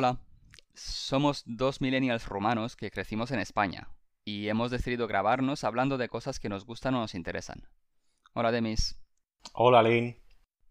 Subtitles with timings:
[0.00, 0.20] Hola,
[0.74, 3.88] somos dos millennials rumanos que crecimos en España
[4.24, 7.66] y hemos decidido grabarnos hablando de cosas que nos gustan o nos interesan.
[8.32, 8.96] Hola Demis.
[9.54, 10.16] Hola Lynn.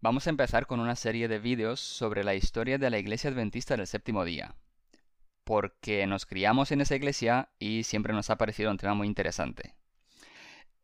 [0.00, 3.76] Vamos a empezar con una serie de vídeos sobre la historia de la Iglesia Adventista
[3.76, 4.54] del Séptimo Día,
[5.44, 9.74] porque nos criamos en esa iglesia y siempre nos ha parecido un tema muy interesante.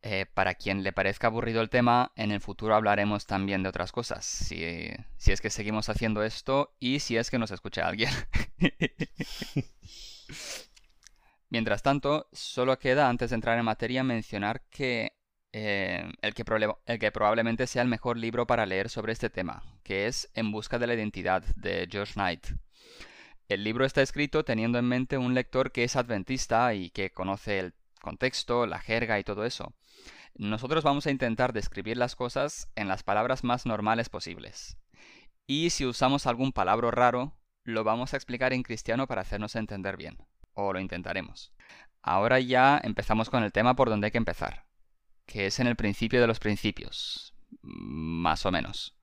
[0.07, 3.91] Eh, para quien le parezca aburrido el tema, en el futuro hablaremos también de otras
[3.91, 8.11] cosas, si, es que seguimos haciendo esto y si es que nos escucha alguien.
[11.49, 15.13] Mientras tanto, solo queda antes de entrar en materia mencionar que
[15.53, 16.43] eh, el, que
[16.85, 20.51] el que probablemente sea el mejor libro para leer sobre este tema, que es En
[20.51, 22.45] busca de la identidad de George Knight.
[23.49, 27.57] El libro está escrito teniendo en mente un lector que es adventista y que conoce
[27.57, 27.73] el
[28.05, 29.73] contexto, la jerga y todo eso.
[30.35, 34.77] Nosotros vamos a intentar describir las cosas en las palabras más normales posibles.
[35.47, 39.97] Y si usamos algún palabra raro, lo vamos a explicar en cristiano para hacernos entender
[39.97, 40.17] bien.
[40.53, 41.51] O lo intentaremos.
[42.01, 44.65] Ahora ya empezamos con el tema por donde hay que empezar,
[45.25, 47.33] que es en el principio de los principios.
[47.61, 48.95] Más o menos.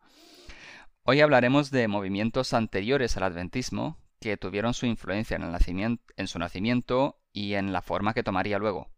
[1.03, 7.21] Hoy hablaremos de movimientos anteriores al adventismo que tuvieron su influencia en, en su nacimiento
[7.33, 8.92] y en la forma que tomaría luego.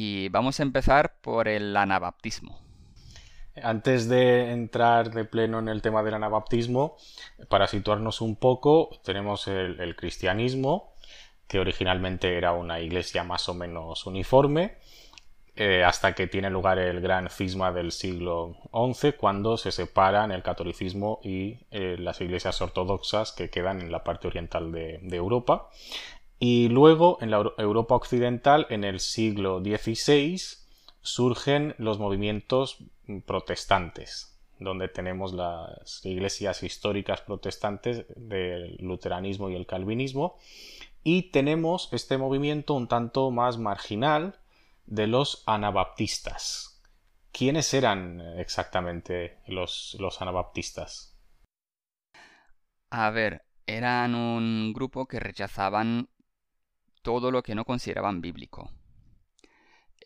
[0.00, 2.60] Y vamos a empezar por el anabaptismo.
[3.60, 6.96] Antes de entrar de pleno en el tema del anabaptismo,
[7.48, 10.94] para situarnos un poco, tenemos el, cristianismo,
[11.48, 14.76] que originalmente era una iglesia más o menos uniforme,
[15.56, 20.44] eh, hasta que tiene lugar el gran cisma del siglo XI, cuando se separan el
[20.44, 25.70] catolicismo y eh, las iglesias ortodoxas que quedan en la parte oriental de Europa.
[26.38, 30.40] Y luego, en la Europa occidental, en el siglo XVI,
[31.02, 32.78] surgen los movimientos
[33.26, 40.36] protestantes, donde tenemos las iglesias históricas protestantes del luteranismo y el calvinismo,
[41.02, 44.38] y tenemos este movimiento un tanto más marginal
[44.86, 46.82] de los anabaptistas.
[47.32, 51.16] ¿Quiénes eran exactamente los, los anabaptistas?
[52.90, 56.08] A ver, eran un grupo que rechazaban
[57.02, 58.70] todo lo que no consideraban bíblico.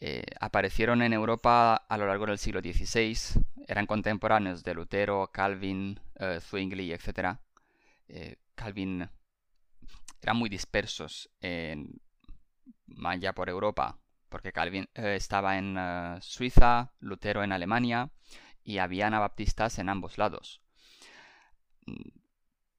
[0.05, 6.01] Eh, aparecieron en Europa a lo largo del siglo XVI, eran contemporáneos de Lutero, Calvin,
[6.19, 7.39] uh, Zwingli, etc.
[8.09, 9.09] Eh, Calvin
[10.21, 12.01] eran muy dispersos en,
[13.05, 15.79] allá por Europa, porque Calvin estaba en
[16.21, 18.11] Suiza, Lutero en Alemania
[18.65, 20.61] y había anabaptistas en ambos lados.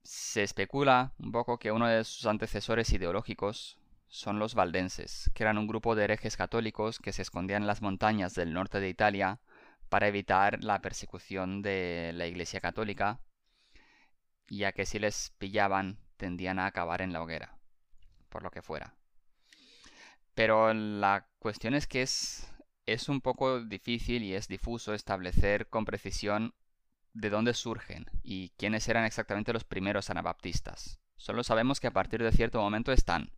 [0.03, 3.79] Se especula un poco que uno de sus antecesores ideológicos
[4.13, 7.81] son los valdenses, que eran un grupo de herejes católicos que se escondían en las
[7.81, 9.39] montañas del norte de Italia
[9.89, 13.21] para evitar la persecución de la Iglesia católica,
[14.47, 17.57] ya que si les pillaban tendían a acabar en la hoguera,
[18.29, 18.93] por lo que fuera.
[20.35, 22.53] Pero la cuestión es que es,
[22.85, 26.53] es un poco difícil y es difuso establecer con precisión
[27.13, 30.99] de dónde surgen y quiénes eran exactamente los primeros anabaptistas.
[31.17, 33.31] Solo sabemos que a partir de cierto momento están,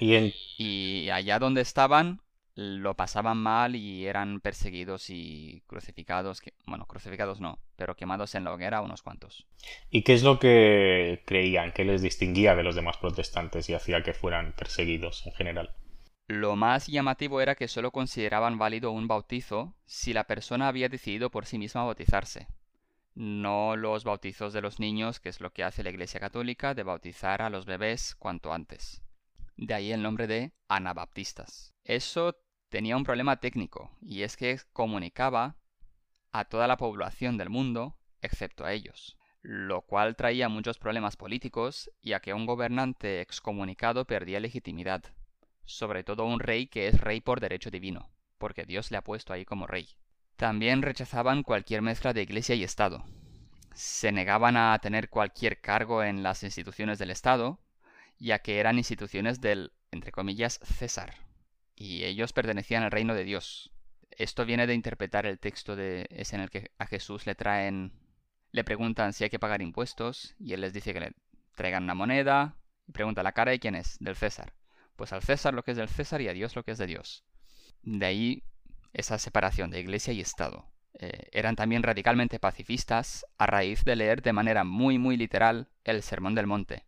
[0.00, 2.20] y, allá donde estaban
[2.56, 8.52] lo pasaban mal y eran perseguidos y crucificados, bueno, crucificados no, pero quemados en la
[8.52, 9.46] hoguera unos cuantos.
[9.88, 14.02] ¿Y qué es lo que creían, que les distinguía de los demás protestantes y hacía
[14.02, 15.74] que fueran perseguidos en general?
[16.26, 21.30] Lo más llamativo era que solo consideraban válido un bautizo si la persona había decidido
[21.30, 22.46] por sí misma bautizarse.
[23.14, 26.84] No los bautizos de los niños, que es lo que hace la Iglesia Católica, de
[26.84, 29.02] bautizar a los bebés cuanto antes.
[29.60, 31.74] De ahí el nombre de anabaptistas.
[31.84, 32.34] Eso
[32.70, 35.58] tenía un problema técnico, y es que comunicaba
[36.32, 41.90] a toda la población del mundo, excepto a ellos, lo cual traía muchos problemas políticos,
[42.00, 45.04] ya que un gobernante excomunicado perdía legitimidad,
[45.66, 49.34] sobre todo un rey que es rey por derecho divino, porque Dios le ha puesto
[49.34, 49.90] ahí como rey.
[50.36, 53.04] También rechazaban cualquier mezcla de iglesia y Estado.
[53.74, 57.58] Se negaban a tener cualquier cargo en las instituciones del Estado,
[58.20, 61.14] ya que eran instituciones del, entre comillas, César,
[61.74, 63.72] y ellos pertenecían al reino de Dios.
[64.10, 67.92] Esto viene de interpretar el texto de ese en el que a Jesús le traen,
[68.52, 71.12] le preguntan si hay que pagar impuestos, y él les dice que le
[71.56, 72.56] traigan una moneda,
[72.86, 74.52] y pregunta la cara de quién es, del César.
[74.96, 76.86] Pues al César lo que es del César y a Dios lo que es de
[76.86, 77.24] Dios.
[77.82, 78.42] De ahí
[78.92, 80.66] esa separación de iglesia y Estado.
[80.98, 86.02] Eh, eran también radicalmente pacifistas a raíz de leer de manera muy muy literal el
[86.02, 86.84] Sermón del Monte,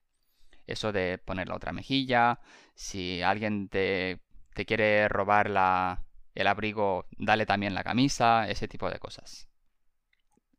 [0.67, 2.41] eso de poner la otra mejilla,
[2.75, 4.21] si alguien te,
[4.55, 6.05] te quiere robar la,
[6.35, 9.49] el abrigo, dale también la camisa, ese tipo de cosas.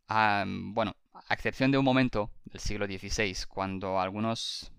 [0.08, 4.72] bueno, a excepción de un momento del siglo XVI, cuando algunos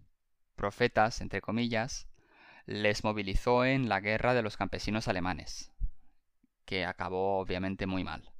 [0.55, 2.09] profetas, entre comillas,
[2.67, 5.73] les movilizó en la guerra de los campesinos alemanes,
[6.65, 8.31] que acabó obviamente muy mal.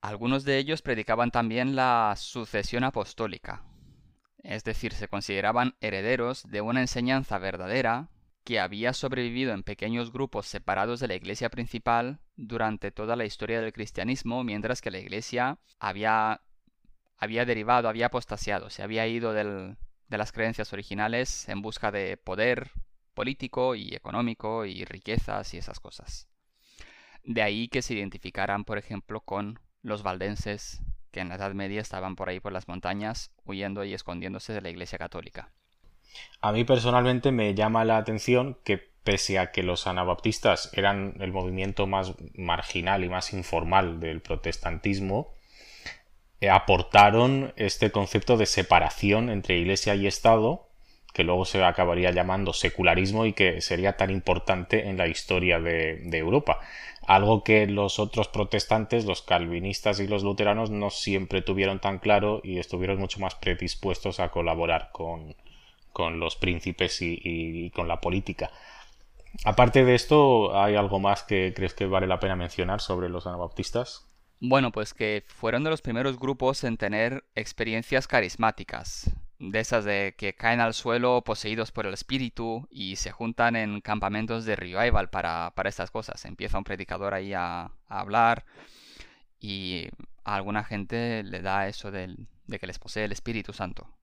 [0.00, 3.64] Algunos de ellos predicaban también la sucesión apostólica,
[4.42, 8.08] es decir, se consideraban herederos de una enseñanza verdadera
[8.44, 13.60] que había sobrevivido en pequeños grupos separados de la iglesia principal durante toda la historia
[13.60, 16.40] del cristianismo, mientras que la iglesia había,
[17.18, 19.76] había derivado, había apostasiado, se había ido de
[20.08, 22.70] las creencias originales en busca de poder
[23.12, 26.28] político y económico y riquezas y esas cosas.
[27.24, 31.80] De ahí que se identificaran, por ejemplo, con los valdenses que en la Edad Media
[31.80, 35.50] estaban por ahí por las montañas huyendo y escondiéndose de la Iglesia Católica.
[36.40, 38.78] A mí personalmente me llama la atención que
[39.08, 45.34] pese a que los anabaptistas eran el movimiento más marginal y más informal del protestantismo,
[46.40, 50.67] eh, aportaron este concepto de separación entre iglesia y Estado,
[51.18, 55.98] que luego se acabaría llamando secularismo y que sería tan importante en la historia de,
[56.12, 56.60] Europa.
[57.08, 62.40] Algo que los otros protestantes, los calvinistas y los luteranos no siempre tuvieron tan claro
[62.44, 65.34] y estuvieron mucho más predispuestos a colaborar con,
[65.92, 68.52] con los príncipes y, con la política.
[69.44, 73.26] Aparte de esto, ¿hay algo más que crees que vale la pena mencionar sobre los
[73.26, 74.06] anabaptistas?
[74.38, 80.14] Bueno, pues que fueron de los primeros grupos en tener experiencias carismáticas, de esas de
[80.18, 85.10] que caen al suelo poseídos por el espíritu y se juntan en campamentos de revival
[85.10, 86.24] para, para estas cosas.
[86.24, 88.44] Empieza un predicador ahí a, hablar
[89.40, 89.88] y
[90.24, 92.16] a alguna gente le da eso de
[92.58, 93.98] que les posee el Espíritu Santo.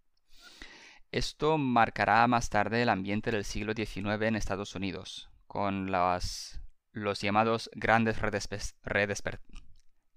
[1.11, 7.69] Esto marcará más tarde el ambiente del siglo XIX en Estados Unidos, con los llamados
[7.73, 8.17] grandes,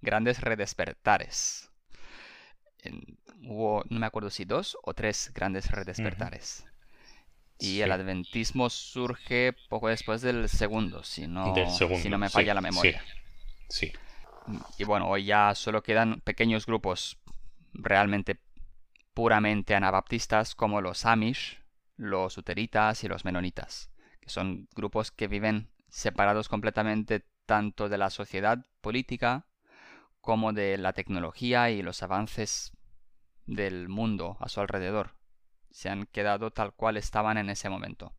[0.01, 1.71] grandes redespertares.
[3.43, 6.65] Hubo, no me acuerdo si dos o tres grandes redespertares.
[7.59, 12.61] Y el adventismo surge poco después del segundo, si no, si no me falla la
[12.61, 13.03] memoria.
[13.67, 13.91] sí.
[14.77, 17.19] Y bueno, hoy ya solo quedan pequeños grupos
[17.73, 18.39] realmente
[19.13, 21.61] puramente anabaptistas como los Amish,
[21.97, 23.91] los Uteritas y los Menonitas,
[24.21, 29.45] que son grupos que viven separados completamente tanto de la sociedad política
[30.21, 32.71] como de la tecnología y los avances
[33.49, 35.15] del mundo a su alrededor.
[35.71, 38.13] Se han quedado tal cual estaban en ese momento.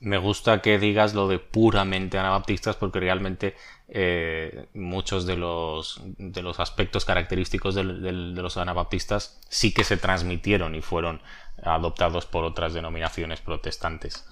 [0.00, 3.56] Me gusta que digas lo de puramente anabaptistas porque realmente
[3.88, 10.74] eh, muchos de los, de los aspectos característicos de, los anabaptistas sí que se transmitieron
[10.74, 11.22] y fueron
[11.62, 14.26] adoptados por otras denominaciones protestantes.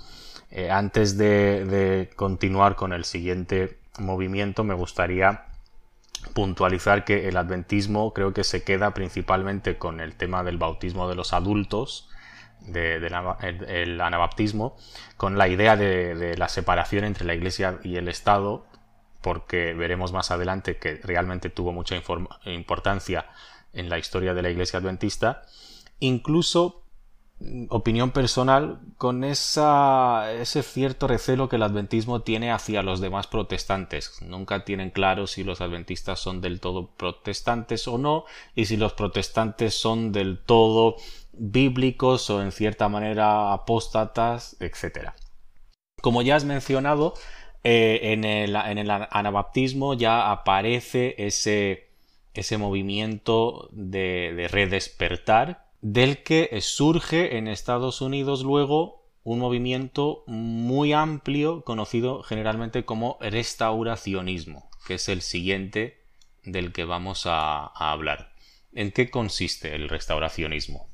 [0.51, 5.47] Eh, antes de, continuar con el siguiente movimiento, me gustaría
[6.35, 11.15] puntualizar que el adventismo creo que se queda principalmente con el tema del bautismo de
[11.15, 12.09] los adultos,
[12.61, 14.77] del anabaptismo,
[15.17, 18.67] con la idea de, la separación entre la Iglesia y el Estado,
[19.21, 21.97] porque veremos más adelante que realmente tuvo mucha
[22.45, 23.27] importancia
[23.73, 25.43] en la historia de la Iglesia Adventista,
[25.99, 26.82] incluso
[27.69, 34.21] opinión personal con esa, ese cierto recelo que el adventismo tiene hacia los demás protestantes.
[34.23, 38.25] Nunca tienen claro si los adventistas son del todo protestantes o no,
[38.55, 40.97] y si los protestantes son del todo
[41.33, 45.11] bíblicos o en cierta manera apóstatas, etc.
[46.01, 47.15] Como ya has mencionado,
[47.65, 51.89] eh, en, el, anabaptismo ya aparece ese,
[52.35, 60.95] ese movimiento de, de redespertar del que surge en Estados Unidos luego un movimiento muy
[60.95, 66.03] amplio conocido generalmente como restauracionismo, que es el siguiente
[66.43, 68.33] del que vamos a hablar.
[68.73, 70.93] ¿En qué consiste el restauracionismo?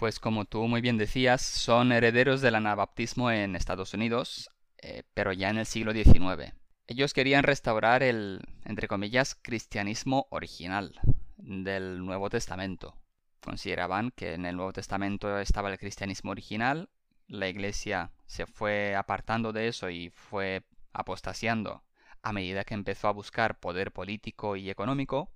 [0.00, 4.50] pues como tú muy bien decías, son herederos del anabaptismo en Estados Unidos,
[4.80, 6.54] eh, pero ya en el siglo XIX.
[6.86, 10.98] Ellos querían restaurar el, entre comillas, cristianismo original
[11.36, 12.94] del Nuevo Testamento.
[13.40, 16.90] Consideraban que en el Nuevo Testamento estaba el cristianismo original,
[17.26, 21.84] la Iglesia se fue apartando de eso y fue apostasiando
[22.22, 25.32] a medida que empezó a buscar poder político y económico,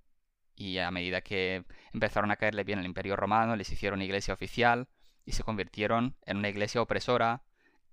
[0.57, 4.89] y a medida que empezaron a caerle bien el imperio romano, les hicieron iglesia oficial
[5.25, 7.43] y se convirtieron en una iglesia opresora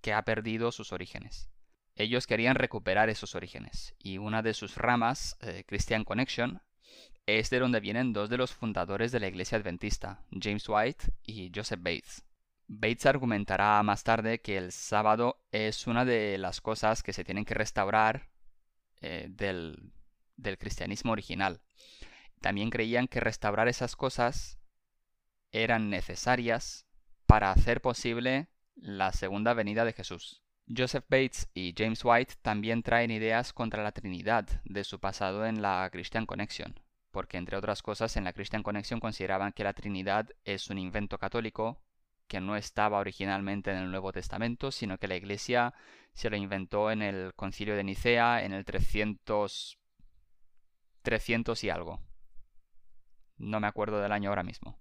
[0.01, 1.49] que ha perdido sus orígenes.
[1.95, 6.61] Ellos querían recuperar esos orígenes y una de sus ramas, eh, Christian Connection,
[7.25, 11.51] es de donde vienen dos de los fundadores de la iglesia adventista, James White y
[11.53, 12.23] Joseph Bates.
[12.67, 17.45] Bates argumentará más tarde que el sábado es una de las cosas que se tienen
[17.45, 18.29] que restaurar
[19.01, 19.91] eh, del,
[20.37, 21.61] del cristianismo original
[22.41, 24.59] también creían que restaurar esas cosas
[25.51, 26.87] eran necesarias
[27.27, 30.41] para hacer posible la segunda venida de Jesús.
[30.75, 35.61] Joseph Bates y James White también traen ideas contra la Trinidad de su pasado en
[35.61, 36.79] la Christian Connection,
[37.11, 41.17] porque entre otras cosas en la Christian Connection consideraban que la Trinidad es un invento
[41.17, 41.81] católico
[42.27, 45.73] que no estaba originalmente en el Nuevo Testamento, sino que la Iglesia
[46.13, 49.77] se lo inventó en el Concilio de Nicea en el 300
[51.01, 51.99] 300 y algo.
[53.37, 54.77] No me acuerdo del año ahora mismo.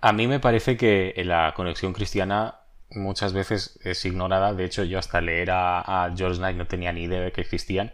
[0.00, 2.60] A mí me parece que la conexión cristiana
[2.90, 4.52] muchas veces es ignorada.
[4.52, 7.92] De hecho, yo hasta leer a, George Knight no tenía ni idea de que existían.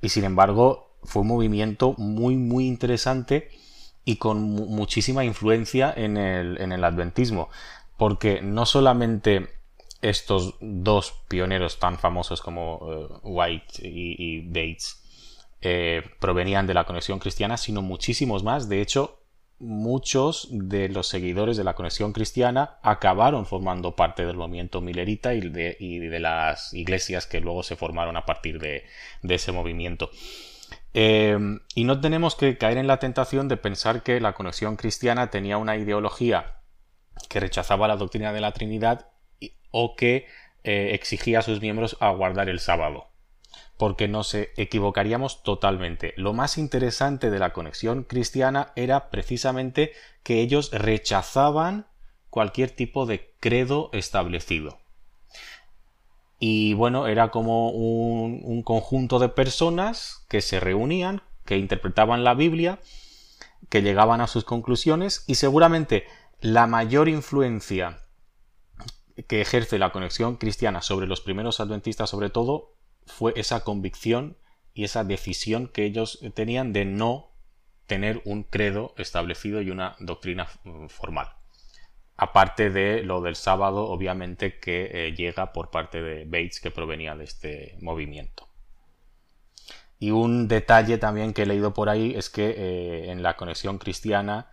[0.00, 3.50] Y sin embargo, fue un movimiento muy, muy interesante
[4.04, 7.48] y con muchísima influencia en el, en el adventismo.
[7.96, 9.48] Porque no solamente
[10.02, 15.02] estos dos pioneros tan famosos como eh, White y, Bates
[15.60, 18.68] eh, provenían de la conexión cristiana, sino muchísimos más.
[18.68, 19.20] De hecho,
[19.58, 25.40] muchos de los seguidores de la conexión cristiana acabaron formando parte del movimiento milerita y
[25.40, 28.84] de, las iglesias que luego se formaron a partir de,
[29.22, 30.10] ese movimiento.
[30.94, 31.38] Eh,
[31.74, 35.56] y no tenemos que caer en la tentación de pensar que la conexión cristiana tenía
[35.56, 36.56] una ideología
[37.28, 39.08] que rechazaba la doctrina de la Trinidad
[39.70, 40.26] o que
[40.64, 43.10] eh, exigía a sus miembros a guardar el sábado
[43.80, 46.12] porque nos equivocaríamos totalmente.
[46.18, 49.92] Lo más interesante de la conexión cristiana era precisamente
[50.22, 51.86] que ellos rechazaban
[52.28, 54.79] cualquier tipo de credo establecido.
[56.42, 62.80] Y bueno, era como un, conjunto de personas que se reunían, que interpretaban la Biblia,
[63.68, 66.06] que llegaban a sus conclusiones y seguramente
[66.40, 68.00] la mayor influencia
[69.28, 74.38] que ejerce la conexión cristiana sobre los primeros adventistas sobre todo fue esa convicción
[74.72, 77.32] y esa decisión que ellos tenían de no
[77.86, 80.48] tener un credo establecido y una doctrina
[80.88, 81.39] formal.
[82.22, 87.14] Aparte de lo del sábado, obviamente, que eh, llega por parte de Bates, que provenía
[87.14, 88.48] de este movimiento.
[89.98, 93.78] Y un detalle también que he leído por ahí es que eh, en la conexión
[93.78, 94.50] cristiana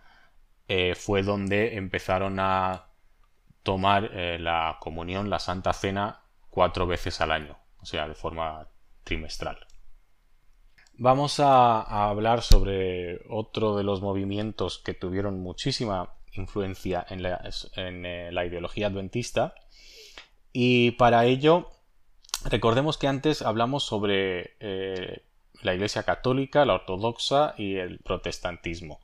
[0.68, 2.86] eh, fue donde empezaron a
[3.62, 8.68] tomar la comunión, la Santa Cena, cuatro veces al año o sea, de forma
[9.04, 9.58] trimestral.
[10.94, 17.40] Vamos a, hablar sobre otro de los movimientos que tuvieron muchísima influencia en la,
[17.76, 19.54] eh, ideología adventista
[20.52, 21.70] y para ello
[22.44, 25.22] recordemos que antes hablamos sobre eh,
[25.62, 29.00] la Iglesia Católica, la Ortodoxa y el protestantismo.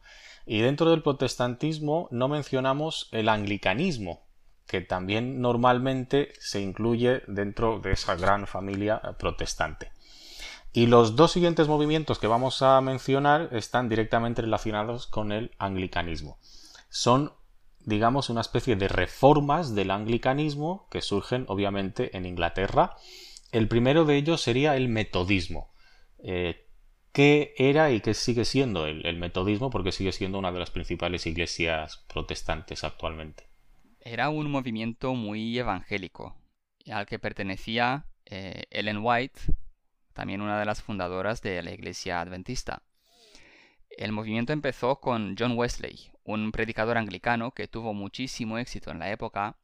[0.47, 4.27] Y dentro del protestantismo no mencionamos el anglicanismo,
[4.67, 9.91] que también normalmente se incluye dentro de esa gran familia protestante.
[10.73, 16.39] Y los dos siguientes movimientos que vamos a mencionar están directamente relacionados con el anglicanismo.
[16.95, 17.33] Son,
[17.81, 22.95] digamos, una especie de reformas del anglicanismo que surgen obviamente en Inglaterra.
[23.51, 25.75] El primero de ellos sería el metodismo.
[26.23, 26.69] Eh,
[27.11, 29.71] ¿Qué era y qué sigue siendo el metodismo?
[29.71, 33.49] Porque sigue siendo una de las principales iglesias protestantes actualmente.
[33.99, 36.37] Era un movimiento muy evangélico,
[36.89, 39.41] al que pertenecía eh, Ellen White,
[40.13, 42.85] también una de las fundadoras de la Iglesia Adventista.
[43.97, 49.11] El movimiento empezó con John Wesley, un predicador anglicano que tuvo muchísimo éxito en la
[49.11, 49.57] época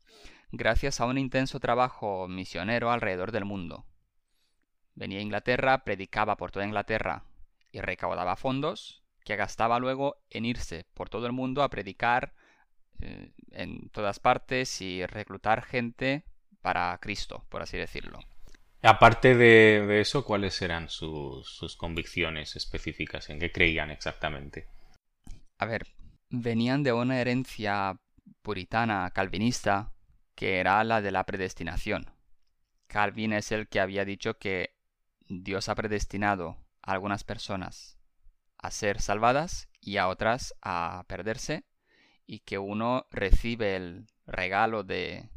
[0.52, 3.86] gracias a un intenso trabajo misionero alrededor del mundo.
[4.94, 7.24] Venía a Inglaterra, predicaba por toda Inglaterra
[7.72, 12.34] y recaudaba fondos que gastaba luego en irse por todo el mundo a predicar
[13.00, 16.24] eh, en todas partes y reclutar gente
[16.60, 18.20] para Cristo, por así decirlo.
[18.82, 23.28] Aparte de, eso, ¿cuáles eran sus, convicciones específicas?
[23.28, 24.68] ¿En qué creían exactamente?
[25.58, 25.86] A ver,
[26.30, 28.00] venían de una herencia
[28.40, 29.92] puritana calvinista
[30.34, 32.10] que era la de la predestinación.
[32.86, 34.74] Calvin es el que había dicho que
[35.28, 37.98] Dios ha predestinado a algunas personas
[38.56, 41.64] a ser salvadas y a otras a perderse
[42.26, 45.28] y que uno recibe el regalo de,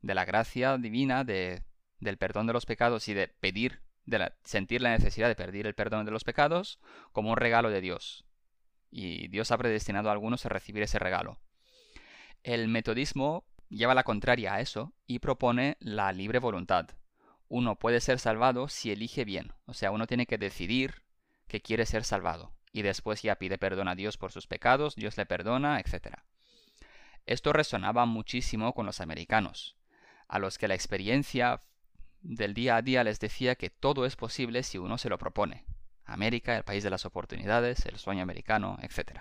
[0.00, 1.64] de la gracia divina, de,
[2.02, 5.74] del perdón de los pecados y de pedir, de sentir la necesidad de pedir el
[5.74, 6.80] perdón de los pecados
[7.12, 8.24] como un regalo de Dios.
[8.90, 11.38] Y Dios ha predestinado a algunos a recibir ese regalo.
[12.42, 16.90] El metodismo lleva la contraria a eso y propone la libre voluntad.
[17.48, 21.04] Uno puede ser salvado si elige bien, o sea, uno tiene que decidir
[21.46, 25.16] que quiere ser salvado y después ya pide perdón a Dios por sus pecados, Dios
[25.16, 26.16] le perdona, etc.
[27.26, 29.76] Esto resonaba muchísimo con los americanos,
[30.26, 31.60] a los que la experiencia
[32.22, 35.64] del día a día les decía que todo es posible si uno se lo propone.
[36.04, 39.20] América, el país de las oportunidades, el sueño americano, etc.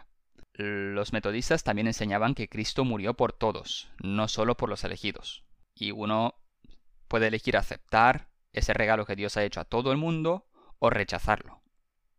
[0.53, 5.43] Los metodistas también enseñaban que Cristo murió por todos, no solo por los elegidos.
[5.74, 6.36] y uno
[7.08, 10.48] puede elegir aceptar ese regalo que Dios ha hecho a todo el mundo
[10.79, 11.62] o rechazarlo.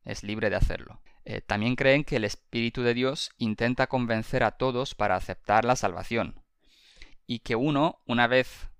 [0.05, 1.01] Es libre de hacerlo.
[1.25, 5.77] Eh, también creen que el Espíritu de Dios intenta convencer a todos para aceptar la
[5.77, 6.43] salvación
[7.27, 8.72] y que uno, una vez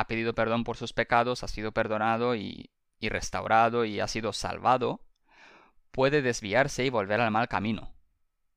[0.00, 2.70] ha pedido perdón por sus pecados, ha sido perdonado y,
[3.02, 5.04] restaurado y ha sido salvado,
[5.90, 7.94] puede desviarse y volver al mal camino.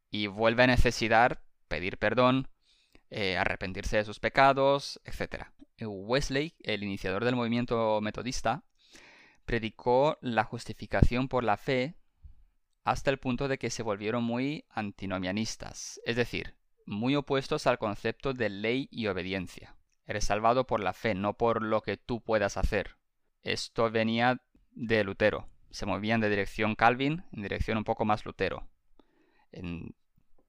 [0.10, 2.48] Y vuelve a necesitar pedir perdón,
[3.10, 5.48] eh, arrepentirse de sus pecados, etc.
[5.82, 8.64] Wesley, el iniciador del movimiento metodista,
[9.44, 11.96] predicó la justificación por la fe
[12.86, 18.34] hasta el punto de que se volvieron muy antinomianistas, es decir, muy opuestos al concepto
[18.34, 19.76] de ley y obediencia.
[20.06, 22.98] Eres salvado por la fe, no por lo que tú puedas hacer.
[23.42, 24.42] Esto venía
[24.72, 25.48] de Lutero.
[25.70, 28.68] Se movían de dirección Calvin en dirección un poco más Lutero.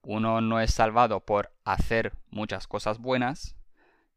[0.03, 3.55] uno no es salvado por hacer muchas cosas buenas,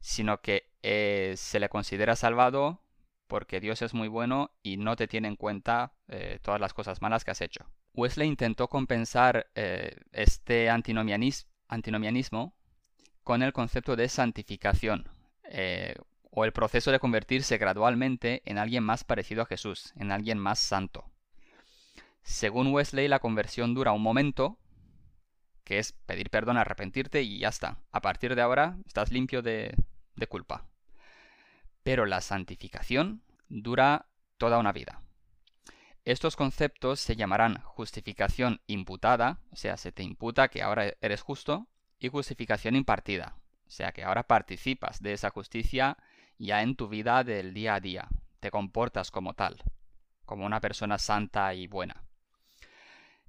[0.01, 2.83] sino que eh, se le considera salvado
[3.27, 7.01] porque Dios es muy bueno y no te tiene en cuenta eh, todas las cosas
[7.03, 7.71] malas que has hecho.
[7.95, 12.55] Wesley intentó compensar eh, este antinomianismo
[13.23, 15.09] con el concepto de santificación,
[16.31, 20.59] o el proceso de convertirse gradualmente en alguien más parecido a Jesús, en alguien más
[20.59, 21.11] santo.
[22.23, 24.59] Según Wesley, la conversión dura un momento,
[25.65, 27.79] que es pedir perdón, arrepentirte y ya está.
[27.91, 29.75] A partir de ahora estás limpio de,
[30.15, 30.67] de culpa.
[31.83, 35.03] Pero la santificación dura toda una vida.
[36.05, 41.67] Estos conceptos se llamarán justificación imputada, o sea, se te imputa que ahora eres justo,
[41.99, 43.37] y justificación impartida,
[43.69, 45.99] o sea, que ahora participas de esa justicia
[46.39, 48.09] ya en tu vida del día a día.
[48.41, 49.63] Te comportas como tal,
[50.25, 52.03] como una persona santa y buena.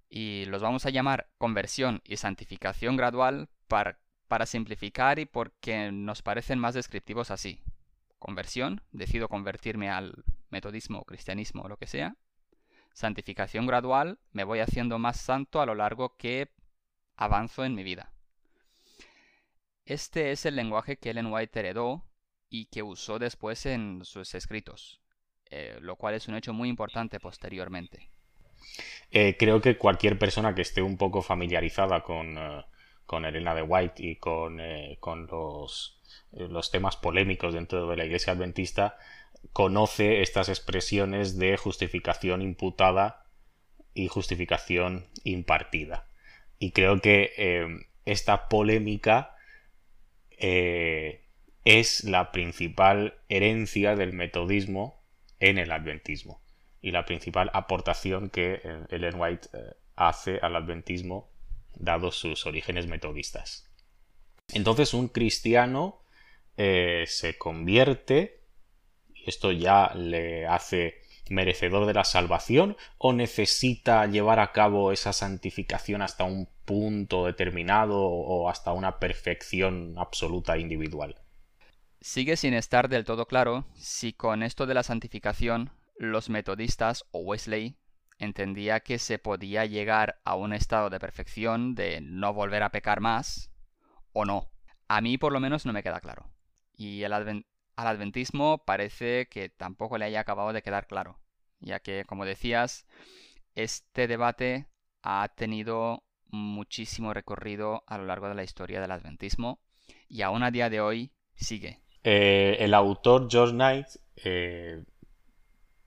[0.08, 3.98] Y los vamos a llamar conversión y santificación gradual para,
[4.46, 7.62] simplificar y porque nos parecen más descriptivos así.
[8.18, 12.16] Conversión, decido convertirme al metodismo, cristianismo o lo que sea.
[12.94, 16.50] Santificación gradual, me voy haciendo más santo a lo largo que
[17.18, 18.14] avanzo en mi vida.
[19.90, 22.06] Este es el lenguaje que Ellen White heredó
[22.48, 25.02] y que usó después en sus escritos,
[25.50, 28.12] eh, lo cual es un hecho muy importante posteriormente.
[29.10, 32.66] Eh, creo que cualquier persona que esté un poco familiarizada con, eh,
[33.08, 34.62] con Elena de White y con,
[35.00, 36.00] con los,
[36.34, 38.96] los temas polémicos dentro de la Iglesia Adventista
[39.54, 43.26] conoce estas expresiones de justificación imputada
[43.96, 46.08] y justificación impartida.
[46.60, 49.36] Y creo que esta polémica
[50.40, 55.04] es la principal herencia del metodismo
[55.40, 56.42] en el adventismo
[56.82, 61.30] y la principal aportación que eh, Ellen White eh, hace al adventismo
[61.76, 63.70] dado sus orígenes metodistas.
[64.54, 66.02] Entonces un cristiano
[66.58, 68.42] eh, se convierte,
[69.14, 75.14] y esto ya le hace merecedor de la salvación, o necesita llevar a cabo esa
[75.14, 81.16] santificación hasta un punto determinado o hasta una perfección absoluta e individual.
[82.02, 87.20] Sigue sin estar del todo claro si con esto de la santificación los metodistas o
[87.20, 87.76] Wesley
[88.20, 93.02] entendía que se podía llegar a un estado de perfección de no volver a pecar
[93.02, 93.52] más
[94.14, 94.50] o no.
[94.88, 96.32] A mí por lo menos no me queda claro.
[96.78, 97.04] Y
[97.80, 101.18] al adventismo parece que tampoco le haya acabado de quedar claro,
[101.62, 102.86] ya que, como decías,
[103.56, 104.68] este debate
[105.02, 109.62] ha tenido muchísimo recorrido a lo largo de la historia del adventismo
[110.10, 111.80] y aún a día de hoy sigue.
[112.04, 113.88] Eh, el autor George Knight
[114.18, 114.84] eh,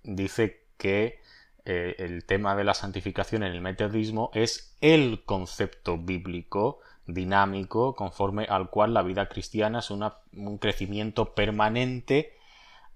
[0.03, 1.21] dice que
[1.65, 8.45] eh, el tema de la santificación en el metodismo es el concepto bíblico dinámico conforme
[8.45, 12.37] al cual la vida cristiana es un crecimiento permanente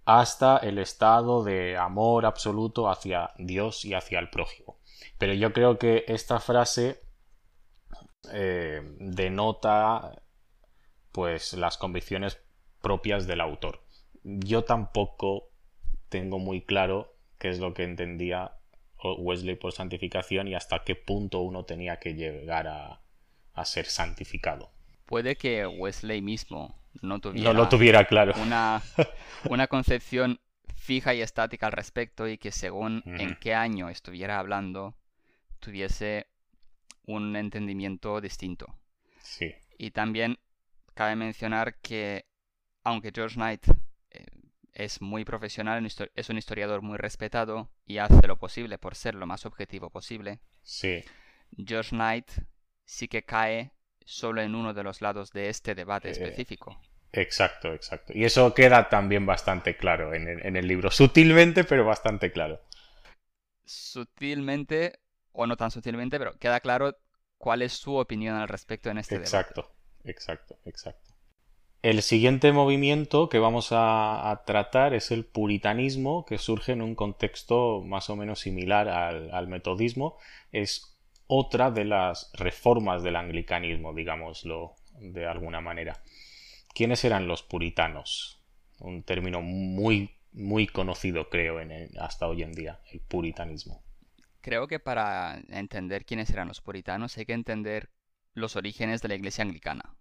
[0.04, 4.78] hasta el estado de amor absoluto hacia Dios y hacia el prójimo.
[5.18, 7.02] Pero yo creo que esta frase
[8.98, 10.22] denota
[11.12, 12.38] pues las convicciones
[12.82, 13.80] propias del autor.
[14.22, 15.48] Yo tampoco
[16.08, 18.55] tengo muy claro qué es lo que entendía
[19.02, 23.00] Wesley por santificación y hasta qué punto uno tenía que llegar a,
[23.64, 24.70] ser santificado.
[25.06, 28.34] Puede que Wesley mismo no tuviera, no lo tuviera claro.
[28.42, 28.82] Una,
[29.48, 30.40] una concepción
[30.74, 34.94] fija y estática al respecto y que según en qué año estuviera hablando
[35.58, 36.26] tuviese
[37.06, 38.78] un entendimiento distinto.
[39.20, 39.54] Sí.
[39.78, 40.38] Y también
[40.94, 42.26] cabe mencionar que
[42.84, 43.66] aunque George Knight
[44.10, 44.26] eh,
[44.76, 49.26] es muy profesional, es un historiador muy respetado y hace lo posible por ser lo
[49.26, 50.40] más objetivo posible.
[50.62, 51.02] Sí.
[51.56, 52.30] George Knight
[52.84, 53.72] sí que cae
[54.04, 56.78] solo en uno de los lados de este debate eh, específico.
[57.12, 58.12] Exacto, exacto.
[58.14, 60.90] Y eso queda también bastante claro en el, en el libro.
[60.90, 62.60] Sutilmente, pero bastante claro.
[63.64, 65.00] Sutilmente,
[65.32, 66.98] o no tan sutilmente, pero queda claro
[67.38, 71.05] cuál es su opinión al respecto en este exacto, Exacto, exacto,
[71.86, 77.80] El siguiente movimiento que vamos a, tratar es el puritanismo, que surge en un contexto
[77.84, 80.18] más o menos similar al, metodismo.
[80.50, 86.02] Es otra de las reformas del anglicanismo, digámoslo de alguna manera.
[86.74, 88.42] ¿Quiénes eran los puritanos?
[88.80, 91.60] Un término muy, muy conocido, creo,
[92.00, 93.84] hasta hoy en día, el puritanismo.
[94.40, 97.90] Creo que para entender quiénes eran los puritanos hay que entender
[98.34, 99.94] los orígenes de la iglesia anglicana.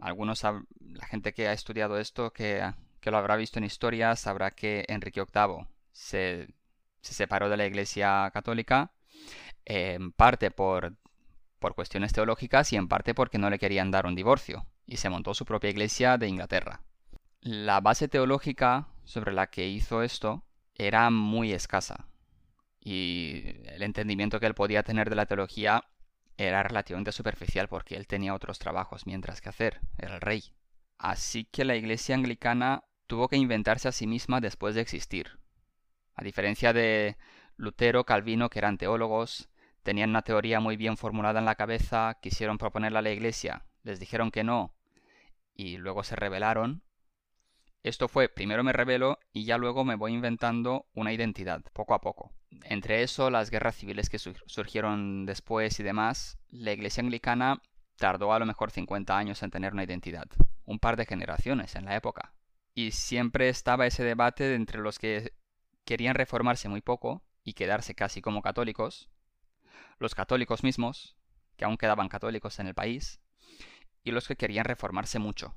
[0.00, 4.84] Algunos, la gente que ha estudiado esto, que, lo habrá visto en historia, sabrá que
[4.88, 6.48] Enrique VIII se,
[7.00, 8.92] separó de la iglesia católica,
[9.64, 10.96] en parte por,
[11.58, 15.08] por cuestiones teológicas y en parte porque no le querían dar un divorcio, y se
[15.08, 16.82] montó su propia iglesia de Inglaterra.
[17.40, 22.08] La base teológica sobre la que hizo esto era muy escasa
[22.86, 25.82] y el entendimiento que él podía tener de la teología
[26.36, 30.44] era relativamente superficial porque él tenía otros trabajos mientras que hacer, era el rey.
[30.98, 35.38] Así que la iglesia anglicana tuvo que inventarse a sí misma después de existir.
[36.14, 37.16] A diferencia de
[37.56, 39.48] Lutero, Calvino, que eran teólogos,
[39.82, 44.00] tenían una teoría muy bien formulada en la cabeza, quisieron proponerla a la iglesia, les
[44.00, 44.74] dijeron que no,
[45.54, 46.82] y luego se rebelaron,
[47.86, 52.00] esto fue, primero me revelo y ya luego me voy inventando una identidad, poco a
[52.00, 52.32] poco.
[52.64, 57.62] Entre eso, las guerras civiles que surgieron después y demás, la iglesia anglicana
[57.96, 60.26] tardó a lo mejor 50 años en tener una identidad,
[60.64, 62.34] un par de generaciones en la época.
[62.74, 65.32] Y siempre estaba ese debate entre los que
[65.84, 69.08] querían reformarse muy poco y quedarse casi como católicos,
[69.98, 71.16] los católicos mismos,
[71.56, 73.20] que aún quedaban católicos en el país,
[74.02, 75.54] y los que querían reformarse mucho,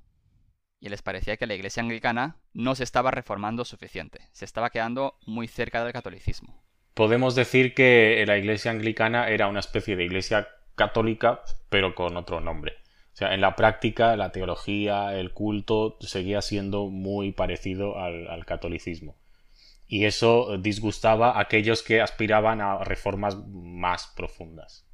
[0.80, 5.18] y les parecía que la iglesia anglicana no se estaba reformando suficiente, se estaba quedando
[5.26, 6.64] muy cerca del catolicismo.
[7.00, 12.42] Podemos decir que la iglesia anglicana era una especie de iglesia católica, pero con otro
[12.42, 12.74] nombre.
[13.14, 19.18] O sea, en la práctica, la teología, el culto seguía siendo muy parecido al, catolicismo.
[19.88, 24.86] Y eso disgustaba a aquellos que aspiraban a reformas más profundas.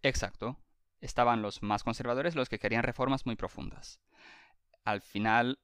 [0.00, 0.58] Exacto.
[1.02, 4.00] Estaban los más conservadores, los que querían reformas muy profundas
[4.86, 5.58] al final,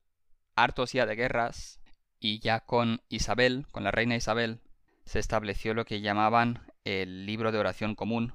[0.55, 1.81] hartos ya de guerras,
[2.18, 4.61] y ya con Isabel, con la reina Isabel,
[5.10, 8.32] se estableció lo que llamaban el libro de oración común,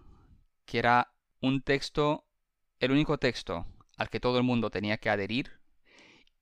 [0.65, 2.27] que era un texto,
[2.81, 5.61] el único texto al que todo el mundo tenía que adherir,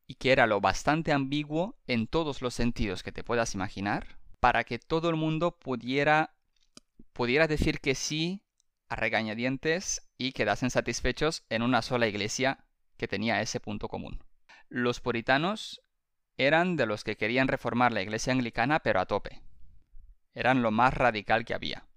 [0.08, 4.64] y que era lo bastante ambiguo en todos los sentidos que te puedas imaginar, para
[4.64, 6.34] que todo el mundo pudiera,
[7.14, 8.42] pudiera decir que sí
[8.90, 12.66] a regañadientes y quedasen satisfechos en una sola iglesia
[12.98, 14.24] que tenía ese punto común.
[14.68, 15.84] Los puritanos
[16.38, 19.44] eran de los que querían reformar la iglesia anglicana pero a tope.
[20.34, 21.88] Eran lo más radical que había.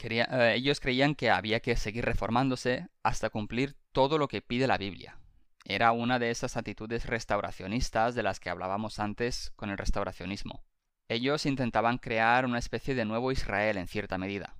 [0.00, 4.78] Eh, ellos creían que había que seguir reformándose hasta cumplir todo lo que pide la
[4.78, 5.18] Biblia.
[5.64, 10.62] Era una de esas actitudes restauracionistas de las que hablábamos antes con el restauracionismo.
[11.08, 14.56] Ellos intentaban crear una especie de nuevo Israel en cierta medida.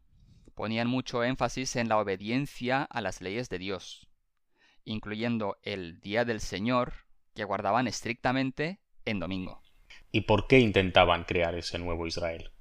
[0.54, 4.08] Ponían mucho énfasis en la obediencia a las leyes de Dios,
[4.84, 6.92] incluyendo el Día del Señor
[7.34, 9.60] que guardaban estrictamente en domingo.
[10.12, 12.53] ¿Y por qué intentaban crear ese nuevo Israel?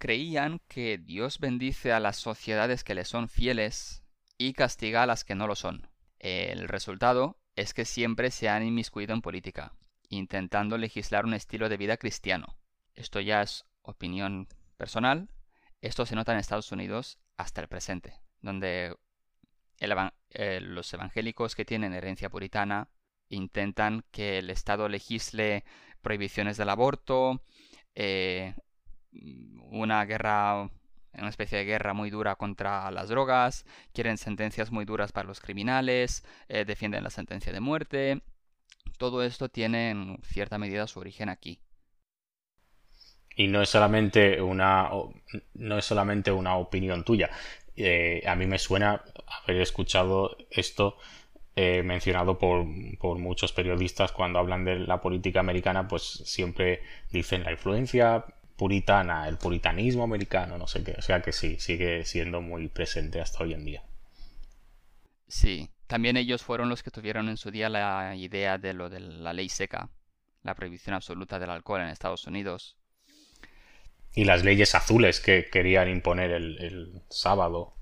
[0.00, 4.02] Creían que Dios bendice a las sociedades que le son fieles
[4.38, 5.90] y castiga a las que no lo son.
[6.18, 9.74] El resultado es que siempre se han inmiscuido en política,
[10.08, 12.56] intentando legislar un estilo de vida cristiano.
[12.94, 15.28] Esto ya es opinión personal.
[15.82, 18.96] Esto se nota en Estados Unidos hasta el presente, donde
[19.80, 22.88] eh, los evangélicos que tienen herencia puritana
[23.28, 25.62] intentan que el Estado legisle
[26.00, 27.42] prohibiciones del aborto,
[27.94, 28.54] eh,
[29.12, 30.70] una guerra,
[31.14, 35.40] una especie de guerra muy dura contra las drogas, quieren sentencias muy duras para los
[35.40, 38.22] criminales, eh, defienden la sentencia de muerte.
[38.98, 41.60] Todo esto tiene en cierta medida su origen aquí.
[43.36, 44.90] Y no es solamente una,
[45.54, 47.30] no es solamente una opinión tuya.
[47.76, 49.02] Eh, a mí me suena
[49.42, 50.96] haber escuchado esto
[51.84, 58.24] mencionado por, muchos periodistas cuando hablan de la política americana, pues siempre dicen la influencia
[58.60, 60.92] puritana, el puritanismo americano, no sé qué.
[60.98, 63.82] O sea que sí, sigue siendo muy presente hasta hoy en día.
[65.28, 69.00] Sí, también ellos fueron los que tuvieron en su día la idea de lo de
[69.00, 69.88] la ley seca,
[70.42, 72.76] la prohibición absoluta del alcohol en Estados Unidos.
[74.14, 77.72] Y las leyes azules que querían imponer el, el sábado.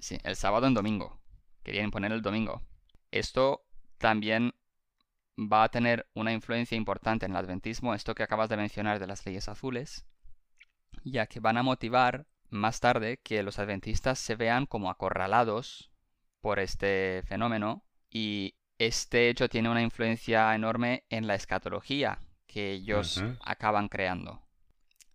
[0.00, 1.20] Sí, el sábado en domingo
[1.62, 2.60] querían imponer el domingo.
[3.12, 3.64] Esto
[3.98, 4.52] también
[5.38, 9.06] va a tener una influencia importante en el adventismo, esto que acabas de mencionar de
[9.06, 10.06] las leyes azules,
[11.04, 15.90] ya que van a motivar más tarde que los adventistas se vean como acorralados
[16.40, 23.24] por este fenómeno y este hecho tiene una influencia enorme en la escatología que ellos
[23.40, 24.42] acaban creando.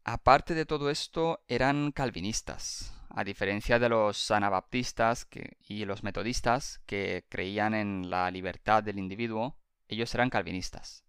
[0.03, 5.27] Aparte de todo esto, eran calvinistas, a diferencia de los anabaptistas
[5.67, 9.58] y los metodistas que creían en la libertad del individuo,
[9.89, 11.03] ellos eran calvinistas.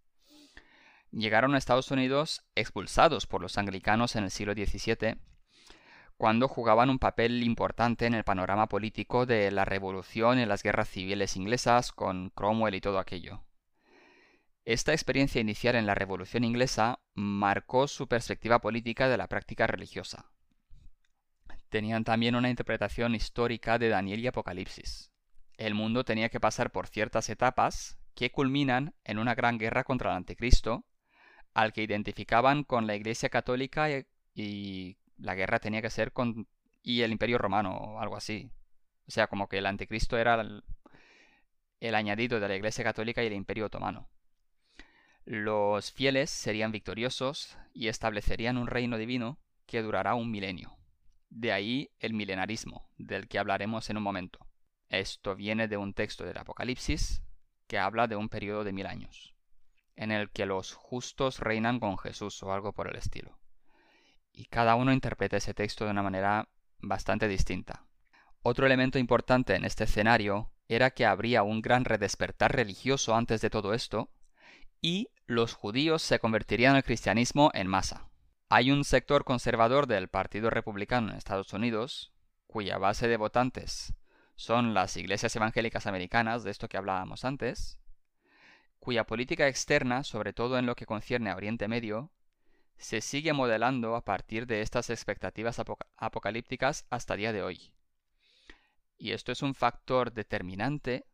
[1.12, 5.16] Llegaron a Estados Unidos expulsados por los anglicanos en el siglo XVII,
[6.16, 10.88] cuando jugaban un papel importante en el panorama político de la revolución y las guerras
[10.88, 13.42] civiles inglesas con Cromwell y todo aquello.
[14.64, 20.30] Esta experiencia inicial en la Revolución inglesa marcó su perspectiva política de la práctica religiosa.
[21.70, 25.10] Tenían también una interpretación histórica de Daniel y Apocalipsis.
[25.56, 30.11] El mundo tenía que pasar por ciertas etapas que culminan en una gran guerra contra
[30.11, 30.85] el anticristo,
[31.54, 33.88] al que identificaban con la Iglesia Católica
[34.35, 36.46] y, la guerra tenía que ser con
[36.83, 38.50] y el Imperio Romano o algo así.
[39.09, 40.64] O sea, como que el anticristo era el,
[41.80, 44.11] el añadido de la Iglesia Católica y el Imperio Otomano.
[45.24, 50.76] Los fieles serían victoriosos y establecerían un reino divino que durará un milenio.
[51.30, 54.46] De ahí el milenarismo, del que hablaremos en un momento.
[54.90, 57.22] Esto viene de un texto del Apocalipsis,
[57.70, 59.33] que habla de un periodo de mil años,
[59.94, 63.38] en el que los justos reinan con Jesús o algo por el estilo.
[64.33, 66.48] Y cada uno interpreta ese texto de una manera
[66.80, 67.87] bastante distinta.
[68.42, 73.50] Otro elemento importante en este escenario era que habría un gran redespertar religioso antes de
[73.50, 74.11] todo esto,
[74.80, 78.11] y los judíos se convertirían al cristianismo en masa.
[78.48, 82.12] Hay un sector conservador del Partido Republicano en Estados Unidos,
[82.48, 83.94] cuya base de votantes
[84.40, 87.79] son las iglesias evangélicas americanas, de esto que hablábamos antes,
[88.79, 92.11] cuya política externa, sobre todo en lo que concierne a Oriente Medio,
[92.79, 95.61] se sigue modelando a partir de estas expectativas
[95.98, 97.74] apocalípticas hasta día de hoy.
[98.96, 101.05] Y esto es un factor determinante,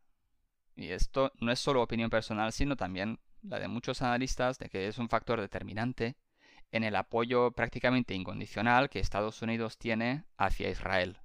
[0.76, 4.86] y esto no es solo opinión personal, sino también la de muchos analistas, de que
[4.86, 6.14] es un factor determinante
[6.70, 11.18] en el apoyo prácticamente incondicional que Estados Unidos tiene hacia Israel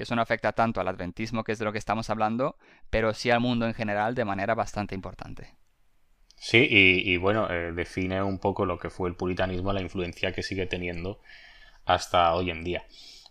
[0.00, 2.56] que eso no afecta tanto al adventismo, que es de lo que estamos hablando,
[2.88, 5.56] pero sí al mundo en general de manera bastante importante.
[6.36, 10.42] Sí, y, bueno, eh, define un poco lo que fue el puritanismo, la influencia que
[10.42, 11.20] sigue teniendo
[11.84, 12.86] hasta hoy en día.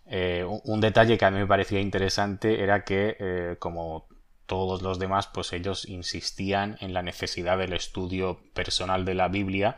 [0.05, 4.07] Eh, un detalle que a mí me parecía interesante era que, eh, como
[4.45, 9.77] todos los demás, pues ellos insistían en la necesidad del estudio personal de la Biblia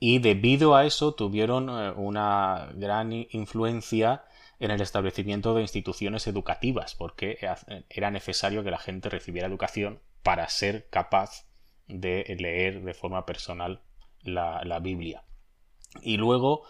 [0.00, 4.24] y debido a eso tuvieron una gran influencia
[4.60, 7.38] en el establecimiento de instituciones educativas, porque
[7.88, 11.46] era necesario que la gente recibiera educación para ser capaz
[11.86, 13.82] de leer de forma personal
[14.22, 15.22] la, Biblia.
[16.02, 16.64] Y luego,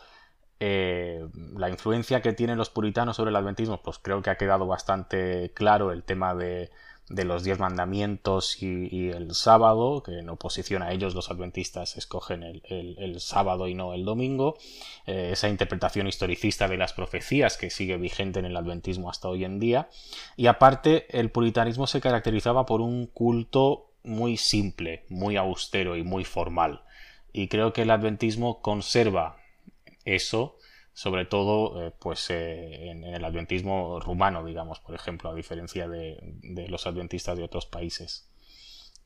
[0.60, 4.66] eh, la influencia que tienen los puritanos sobre el adventismo, pues creo que ha quedado
[4.66, 6.70] bastante claro el tema de
[7.08, 12.42] de los diez mandamientos y, el sábado, que en oposición a ellos los adventistas escogen
[12.42, 14.56] el, sábado y no el domingo,
[15.06, 19.44] eh, esa interpretación historicista de las profecías que sigue vigente en el adventismo hasta hoy
[19.44, 19.88] en día,
[20.36, 26.24] y aparte el puritanismo se caracterizaba por un culto muy simple, muy austero y muy
[26.24, 26.82] formal,
[27.32, 29.38] y creo que el adventismo conserva
[30.04, 30.58] eso
[30.98, 36.18] sobre todo eh, pues eh, en, el adventismo rumano, digamos, por ejemplo, a diferencia de,
[36.68, 38.28] los adventistas de otros países.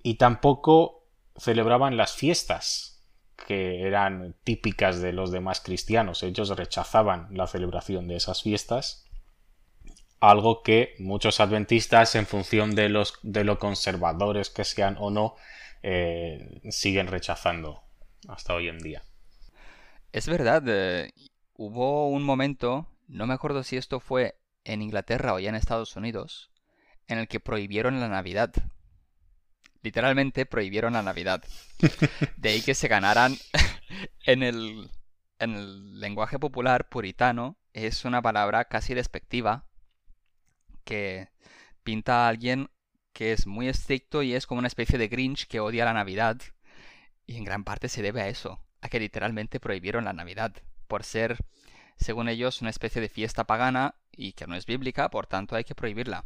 [0.03, 1.05] Y tampoco
[1.37, 3.05] celebraban las fiestas
[3.47, 6.23] que eran típicas de los demás cristianos.
[6.23, 9.07] Ellos rechazaban la celebración de esas fiestas,
[10.19, 15.35] algo que muchos adventistas, en función de, los, de lo conservadores que sean o no,
[15.83, 17.83] eh, siguen rechazando
[18.29, 19.03] hasta hoy en día.
[20.11, 20.63] Es verdad,
[21.55, 25.97] hubo un momento, no me acuerdo si esto fue en Inglaterra o ya en Estados
[25.97, 26.51] Unidos,
[27.07, 28.53] en el que prohibieron la Navidad.
[29.83, 31.43] Literalmente prohibieron la Navidad.
[32.37, 33.37] De ahí que se ganaran
[34.27, 34.91] en el,
[35.39, 39.67] en el lenguaje popular puritano, es una palabra casi despectiva
[40.85, 41.29] que
[41.83, 42.71] pinta a alguien
[43.13, 46.41] que es muy estricto y es como una especie de Grinch que odia la Navidad.
[47.27, 50.55] Y en gran parte se debe a eso, a que literalmente prohibieron la Navidad
[50.87, 51.39] por ser,
[51.97, 55.65] según ellos, una especie de fiesta pagana y que no es bíblica, por tanto hay
[55.65, 56.25] que prohibirla.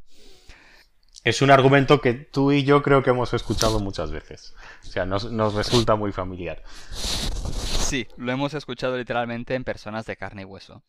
[1.25, 4.55] Es un argumento que tú y yo creo que hemos escuchado muchas veces.
[4.83, 6.63] O sea, nos, resulta muy familiar.
[6.93, 10.83] Sí, lo hemos escuchado literalmente en personas de carne y hueso.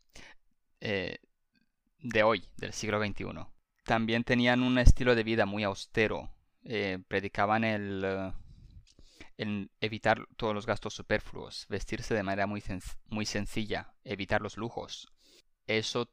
[0.81, 1.19] Eh,
[1.99, 3.25] de hoy, del siglo XXI.
[3.83, 6.29] También tenían un estilo de vida muy austero.
[6.63, 8.33] Eh, predicaban el,
[9.37, 15.07] en evitar todos los gastos superfluos, vestirse de manera muy, sencilla, evitar los lujos.
[15.67, 16.11] Eso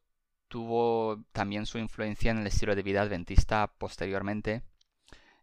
[0.48, 4.62] tuvo también su influencia en el estilo de vida adventista posteriormente.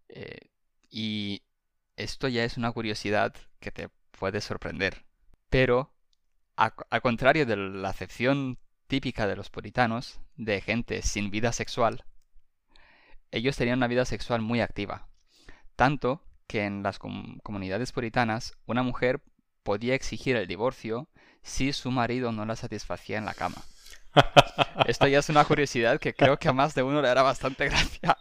[0.09, 0.51] Eh,
[0.89, 1.43] y
[1.95, 5.05] esto ya es una curiosidad que te puede sorprender.
[5.49, 5.93] Pero,
[6.55, 12.05] al contrario de la acepción típica de los puritanos, de gente sin vida sexual,
[13.31, 15.07] ellos tenían una vida sexual muy activa.
[15.75, 19.21] Tanto que en las comunidades puritanas una mujer
[19.63, 21.07] podía exigir el divorcio
[21.43, 23.55] si su marido no la satisfacía en la cama.
[24.85, 27.69] Esto ya es una curiosidad que creo que a más de uno le hará bastante
[27.69, 28.17] gracia.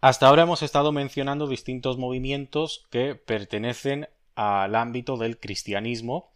[0.00, 6.30] Hasta ahora hemos estado mencionando distintos movimientos que pertenecen al ámbito del cristianismo,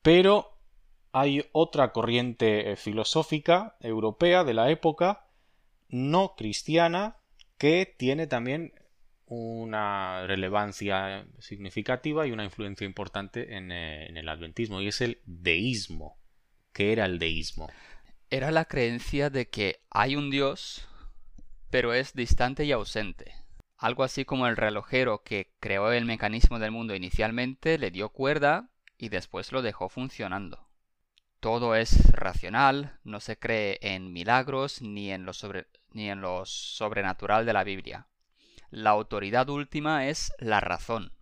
[0.00, 0.60] pero
[1.10, 5.26] hay otra corriente eh, filosófica europea de la época,
[5.88, 7.16] no cristiana,
[7.58, 8.72] que tiene también
[9.26, 15.20] una relevancia significativa y una influencia importante en, eh, en el adventismo, y es el
[15.24, 16.18] deísmo.
[16.72, 17.68] ¿Qué era el deísmo?
[18.30, 20.88] Era la creencia de que hay un Dios
[21.70, 23.34] pero es distante y ausente.
[23.76, 28.70] Algo así como el relojero que creó el mecanismo del mundo inicialmente le dio cuerda
[28.96, 30.68] y después lo dejó funcionando.
[31.46, 38.08] Todo es racional, no se cree en milagros ni en lo, sobrenatural de la Biblia.
[38.70, 41.12] La autoridad última es la razón.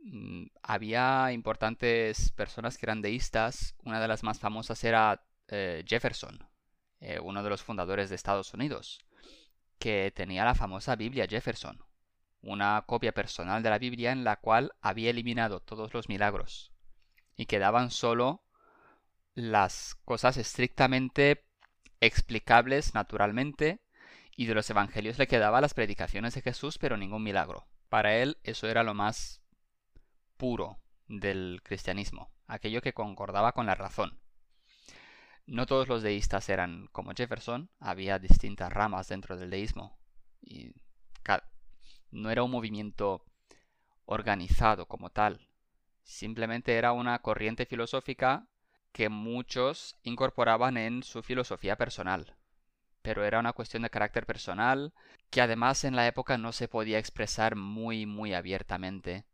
[0.00, 6.46] Mm, había importantes personas que eran deístas, una de las más famosas era eh, Jefferson,
[7.00, 8.98] eh, uno de los fundadores de Estados Unidos
[9.78, 11.82] que tenía la famosa Biblia Jefferson,
[12.42, 16.70] una copia personal de la Biblia en la cual había eliminado todos los milagros
[17.34, 18.44] y quedaban solo
[19.40, 21.44] las cosas estrictamente
[22.00, 23.80] explicables naturalmente
[24.36, 27.66] y de los evangelios le quedaban las predicaciones de Jesús pero ningún milagro.
[27.88, 29.42] Para él eso era lo más
[30.36, 34.20] puro del cristianismo, aquello que concordaba con la razón.
[35.46, 39.98] No todos los deístas eran como Jefferson, había distintas ramas dentro del deísmo.
[40.40, 40.72] Y
[42.12, 43.24] no era un movimiento
[44.04, 45.48] organizado como tal.
[46.02, 48.48] Simplemente era una corriente filosófica
[48.92, 52.36] que muchos incorporaban en su filosofía personal.
[53.02, 54.92] Pero era una cuestión de carácter personal
[55.30, 59.24] que además en la época no se podía expresar muy muy abiertamente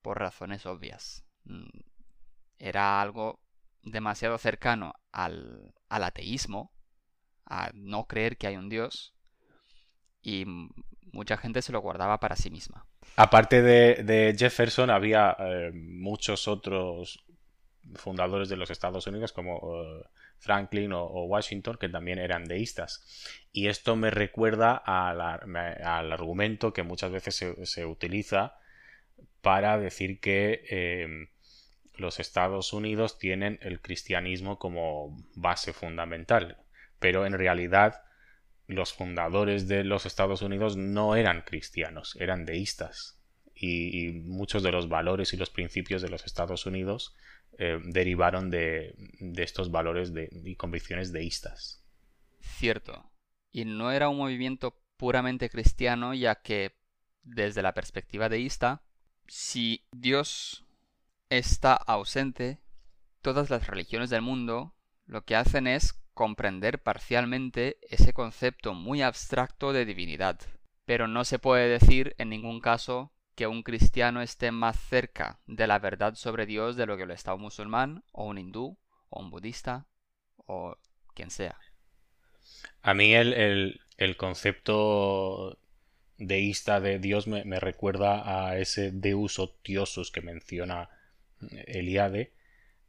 [0.00, 1.24] por razones obvias.
[1.44, 1.68] Mm,
[2.58, 3.40] era algo
[3.82, 6.72] demasiado cercano al, ateísmo,
[7.46, 9.14] a no creer que hay un Dios,
[10.22, 10.44] y
[11.12, 12.86] mucha gente se lo guardaba para sí misma.
[13.16, 17.24] Aparte de, Jefferson, había eh, muchos otros
[17.94, 20.04] fundadores de los Estados Unidos como eh,
[20.38, 23.04] Franklin o, Washington que también eran deístas.
[23.52, 28.56] Y esto me recuerda al argumento que muchas veces se, utiliza
[29.40, 31.28] para decir que eh,
[31.94, 36.58] los Estados Unidos tienen el cristianismo como base fundamental,
[36.98, 38.02] pero en realidad
[38.66, 43.18] los fundadores de los Estados Unidos no eran cristianos, eran deístas.
[43.54, 47.14] Y, muchos de los valores y los principios de los Estados Unidos
[47.62, 48.94] eh, derivaron de,
[49.36, 51.84] estos valores y convicciones deístas.
[52.40, 53.12] Cierto.
[53.52, 56.74] Y no era un movimiento puramente cristiano, ya que
[57.22, 58.82] desde la perspectiva deísta,
[59.26, 60.64] si Dios
[61.28, 62.62] está ausente,
[63.20, 69.74] todas las religiones del mundo lo que hacen es comprender parcialmente ese concepto muy abstracto
[69.74, 70.40] de divinidad.
[70.86, 75.66] Pero no se puede decir en ningún caso que un cristiano esté más cerca de
[75.66, 78.76] la verdad sobre Dios de lo que lo está un musulmán, o un hindú,
[79.08, 79.86] o un budista,
[80.44, 80.76] o
[81.14, 81.56] quien sea.
[82.82, 85.58] A mí el, el, concepto
[86.18, 90.90] deísta de Dios me, me, recuerda a ese Deus otiosus que menciona
[91.66, 92.34] Eliade,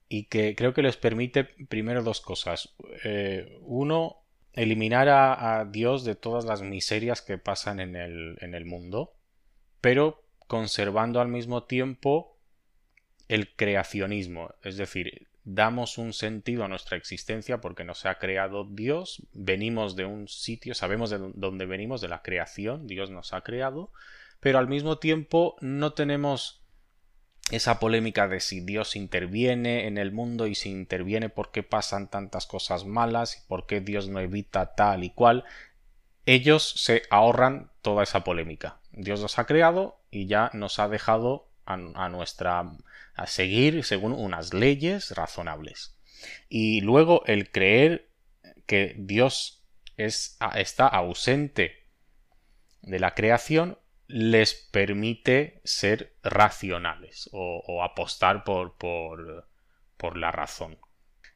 [0.09, 2.75] y que creo que les permite primero dos cosas.
[3.05, 8.65] Eh, uno, eliminar a, Dios de todas las miserias que pasan en el, en el
[8.65, 9.13] mundo,
[9.79, 10.20] pero
[10.51, 12.37] conservando al mismo tiempo
[13.29, 19.25] el creacionismo, es decir, damos un sentido a nuestra existencia porque nos ha creado Dios,
[19.31, 23.93] venimos de un sitio, sabemos de dónde venimos, de la creación, Dios nos ha creado,
[24.41, 26.65] pero al mismo tiempo no tenemos
[27.49, 32.09] esa polémica de si Dios interviene en el mundo y si interviene por qué pasan
[32.09, 35.45] tantas cosas malas y por qué Dios no evita tal y cual,
[36.25, 38.81] ellos se ahorran toda esa polémica.
[38.91, 42.69] Dios los ha creado y ya nos ha dejado a, nuestra
[43.15, 45.97] a seguir según unas leyes razonables.
[46.49, 48.09] Y luego el creer
[48.65, 49.63] que Dios
[49.97, 51.87] es, está ausente
[52.81, 59.47] de la creación les permite ser racionales o, apostar por, por,
[59.95, 60.77] por, la razón.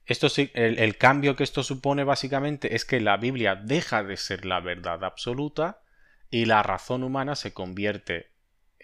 [0.06, 4.46] Esto el, el cambio que esto supone básicamente es que la Biblia deja de ser
[4.46, 5.82] la verdad absoluta
[6.30, 8.35] y la razón humana se convierte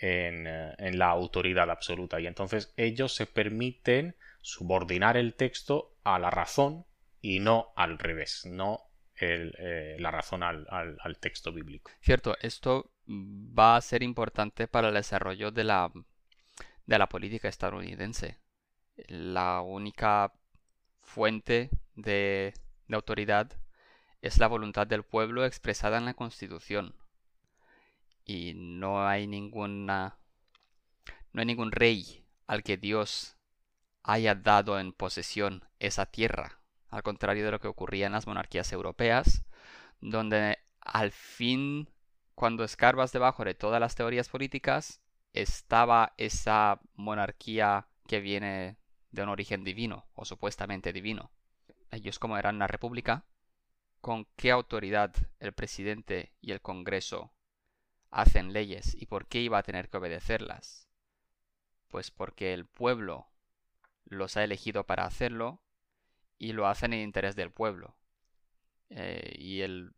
[0.02, 2.20] en, eh, en, la autoridad absoluta.
[2.20, 6.86] Y entonces ellos se permiten subordinar el texto a la razón
[7.22, 8.92] y no al revés, no
[9.24, 11.92] eh, la razón al, texto bíblico.
[12.02, 15.92] Cierto, esto va a ser importante para el desarrollo de la,
[16.88, 18.40] de la política estadounidense.
[19.08, 20.34] La única
[21.02, 22.54] fuente de,
[22.88, 23.52] de autoridad
[24.24, 26.96] es la voluntad del pueblo expresada en la Constitución.
[28.26, 30.18] Y no hay ninguna
[31.34, 33.38] no hay ningún rey al que Dios
[34.04, 36.62] haya dado en posesión esa tierra
[36.92, 39.46] al contrario de lo que ocurría en las monarquías europeas,
[40.02, 41.90] donde al fin,
[42.36, 45.02] cuando escarbas debajo de todas las teorías políticas,
[45.34, 48.78] estaba esa monarquía que viene
[49.12, 51.32] de un origen divino, o supuestamente divino.
[51.92, 53.26] Ellos como eran una república,
[54.02, 57.34] ¿con qué autoridad el presidente y el Congreso
[58.12, 60.88] hacen leyes y por qué iba a tener que obedecerlas?
[61.88, 63.28] Pues porque el pueblo
[64.06, 65.62] los ha elegido para hacerlo
[66.38, 67.96] y lo hacen en interés del pueblo.
[68.90, 69.94] Eh, y el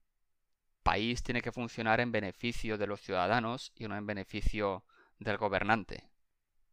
[0.84, 4.86] país tiene que funcionar en beneficio de los ciudadanos y no en beneficio
[5.20, 6.09] del gobernante.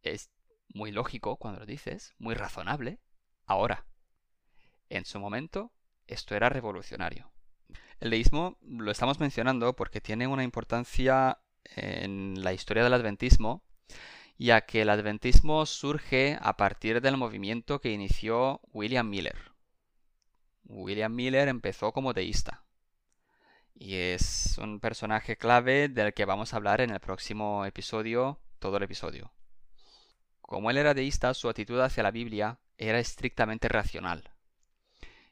[0.03, 0.29] Es
[0.73, 2.99] muy lógico cuando lo dices, muy razonable.
[3.45, 3.85] Ahora,
[4.89, 5.71] en su momento,
[6.07, 7.30] esto era revolucionario.
[7.99, 11.39] El deísmo lo estamos mencionando porque tiene una importancia
[11.75, 13.63] en la historia del adventismo,
[14.37, 19.51] ya que el adventismo surge a partir del movimiento que inició William Miller.
[20.65, 22.63] William Miller empezó como deísta.
[23.75, 28.77] Y es un personaje clave del que vamos a hablar en el próximo episodio, todo
[28.77, 29.31] el episodio.
[30.41, 34.31] Como él era deísta, su actitud hacia la Biblia era estrictamente racional.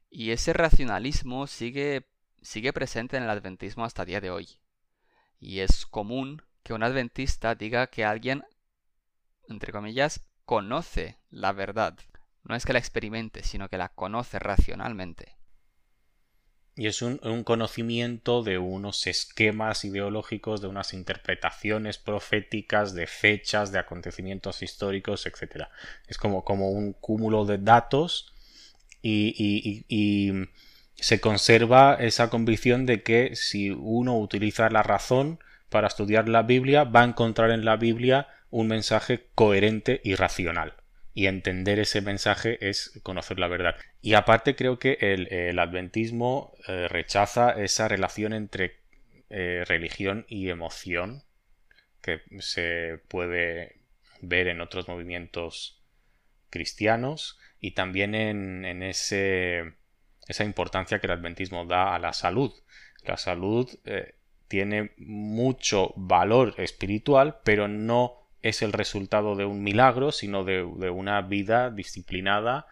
[0.09, 2.07] Y ese racionalismo sigue,
[2.41, 4.59] sigue presente en el adventismo hasta día de hoy.
[5.39, 8.43] Y es común que un adventista diga que alguien,
[9.47, 11.97] entre comillas, conoce la verdad
[12.49, 15.35] no es que la experimente, sino que la conoce racionalmente.
[16.75, 23.79] Y es un, conocimiento de unos esquemas ideológicos, de unas interpretaciones proféticas, de fechas, de
[23.79, 25.65] acontecimientos históricos, etc.
[26.07, 28.33] Es como, como un cúmulo de datos
[29.01, 30.31] y
[31.02, 35.39] se conserva esa convicción de que si uno utiliza la razón
[35.70, 40.74] para estudiar la Biblia, va a encontrar en la Biblia un mensaje coherente y racional
[41.14, 43.76] y entender ese mensaje es conocer la verdad.
[44.02, 48.78] Y aparte creo que el, adventismo eh, rechaza esa relación entre
[49.30, 51.24] eh, religión y emoción
[52.02, 53.82] que se puede
[54.22, 55.84] ver en otros movimientos
[56.50, 59.74] cristianos y también en, ese,
[60.30, 62.53] esa importancia que el adventismo da a la salud.
[63.03, 64.15] La salud eh,
[64.47, 71.21] tiene mucho valor espiritual, pero no es el resultado de un milagro, sino de, una
[71.21, 72.67] vida disciplinada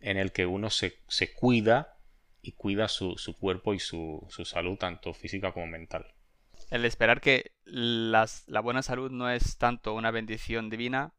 [0.00, 0.94] en el que uno se,
[1.34, 1.98] cuida
[2.40, 6.06] y cuida su, cuerpo y su, salud, tanto física como mental.
[6.70, 8.26] El esperar que la
[8.62, 11.12] buena salud no es tanto una bendición divina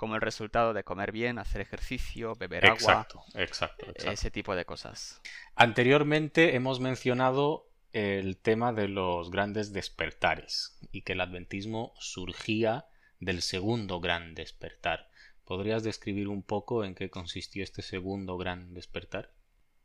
[0.00, 2.74] como el resultado de comer bien, hacer ejercicio, beber agua.
[2.74, 4.10] Exacto, exacto.
[4.10, 5.20] Ese tipo de cosas.
[5.56, 12.86] Anteriormente hemos mencionado el tema de los grandes despertares y que el adventismo surgía
[13.18, 15.10] del segundo gran despertar.
[15.44, 19.34] ¿Podrías describir un poco en qué consistió este segundo gran despertar?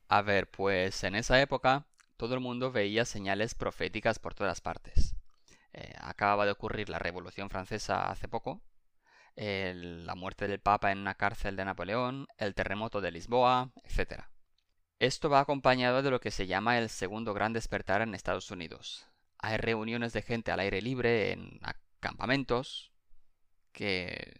[0.07, 5.17] A ver, pues en esa época todo el mundo veía señales proféticas por todas partes.
[5.73, 8.61] Eh, acababa de ocurrir la Revolución Francesa hace poco,
[9.35, 14.23] la muerte del Papa en una cárcel de Napoleón, el terremoto de Lisboa, etc.
[14.99, 19.07] Esto va acompañado de lo que se llama el segundo gran despertar en Estados Unidos.
[19.39, 21.59] Hay reuniones de gente al aire libre en
[21.99, 22.91] campamentos,
[23.73, 24.39] que,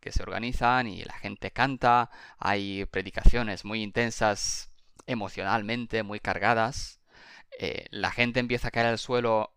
[0.00, 4.72] que se organizan y la gente canta, hay predicaciones muy intensas
[5.06, 7.00] emocionalmente, muy cargadas,
[7.58, 9.54] eh, la gente empieza a caer al suelo,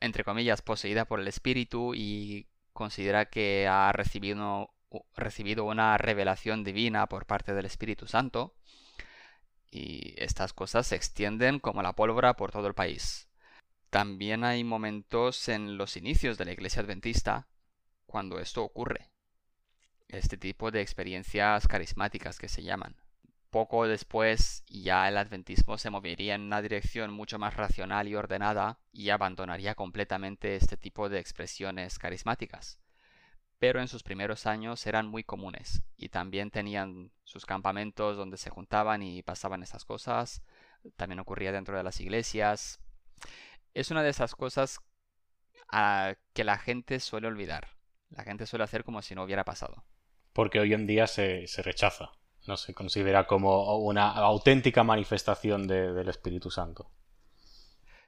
[0.00, 4.74] entre comillas, poseída por el espíritu y considera que ha recibido,
[5.16, 8.54] recibido una revelación divina por parte del Espíritu Santo.
[9.70, 13.28] Y estas cosas se extienden como la pólvora por todo el país.
[13.90, 17.48] También hay momentos en los inicios de la Iglesia Adventista
[18.06, 19.10] cuando esto ocurre.
[20.08, 22.96] Este tipo de experiencias carismáticas que se llaman.
[23.54, 28.80] Poco después ya el adventismo se movería en una dirección mucho más racional y ordenada
[28.92, 32.80] y abandonaría completamente este tipo de expresiones carismáticas.
[33.60, 38.50] Pero en sus primeros años eran muy comunes y también tenían sus campamentos donde se
[38.50, 40.42] juntaban y pasaban esas cosas.
[40.96, 42.80] También ocurría dentro de las iglesias.
[43.72, 44.80] Es una de esas cosas
[45.70, 47.68] ah, que la gente suele olvidar.
[48.10, 49.84] La gente suele hacer como si no hubiera pasado.
[50.32, 52.10] Porque hoy en día se, se rechaza
[52.46, 56.90] no se considera como una auténtica manifestación del Espíritu Santo.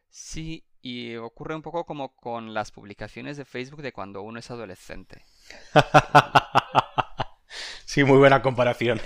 [0.09, 4.51] Sí, y ocurre un poco como con las publicaciones de Facebook de cuando uno es
[4.51, 5.25] adolescente.
[7.85, 9.01] sí, muy buena comparación.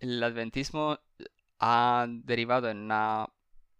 [0.00, 0.98] El, adventismo
[1.58, 3.28] ha derivado en una,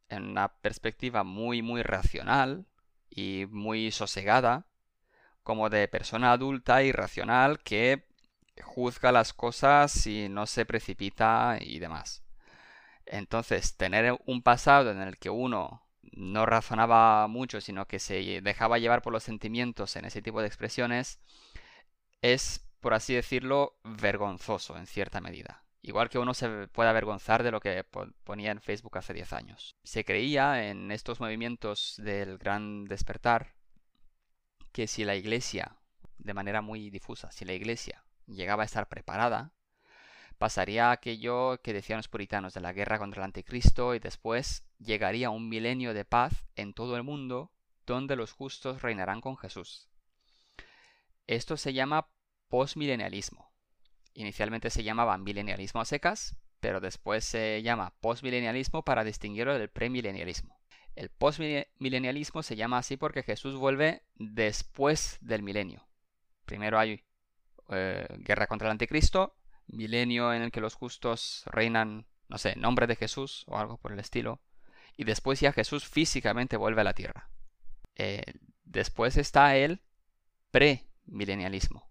[0.09, 2.67] en una perspectiva muy, muy racional
[3.09, 4.67] y muy sosegada,
[5.43, 8.07] como de persona adulta y racional que
[8.63, 12.25] juzga las cosas y no se precipita y demás.
[13.07, 15.83] Entonces, tener un pasado en el que uno
[16.13, 20.49] no razonaba mucho, sino que se dejaba llevar por los sentimientos en ese tipo de
[20.49, 21.21] expresiones,
[22.23, 25.63] es, por así decirlo, vergonzoso en cierta medida.
[25.83, 27.85] Igual que uno se puede avergonzar de lo que
[28.25, 29.77] ponía en Facebook hace 10 años.
[29.85, 33.55] Se creía en estos movimientos del gran despertar
[34.73, 35.77] que si la iglesia,
[36.19, 39.53] de manera muy difusa, si la iglesia llegaba a estar preparada,
[40.39, 45.31] pasaría aquello que decían los puritanos de la guerra contra el anticristo y después llegaría
[45.31, 47.51] un milenio de paz en todo el mundo
[47.87, 49.89] donde los justos reinarán con Jesús.
[51.27, 52.09] Esto se llama
[52.49, 53.51] postmilenialismo.
[54.15, 60.59] Inicialmente se llamaba milenialismo a secas, pero después se llama postmilenialismo para distinguirlo del premilenialismo.
[60.95, 65.87] El postmilenialismo se llama así porque Jesús vuelve después del milenio.
[66.47, 67.05] Primero hay
[67.71, 69.37] eh, guerra contra el anticristo,
[69.67, 73.93] milenio en el que los justos reinan, no sé, nombre de Jesús o algo por
[73.93, 74.41] el estilo,
[74.97, 77.31] y después ya Jesús físicamente vuelve a la tierra.
[77.97, 78.23] Eh,
[78.65, 79.83] después está el
[80.51, 81.91] premilenialismo,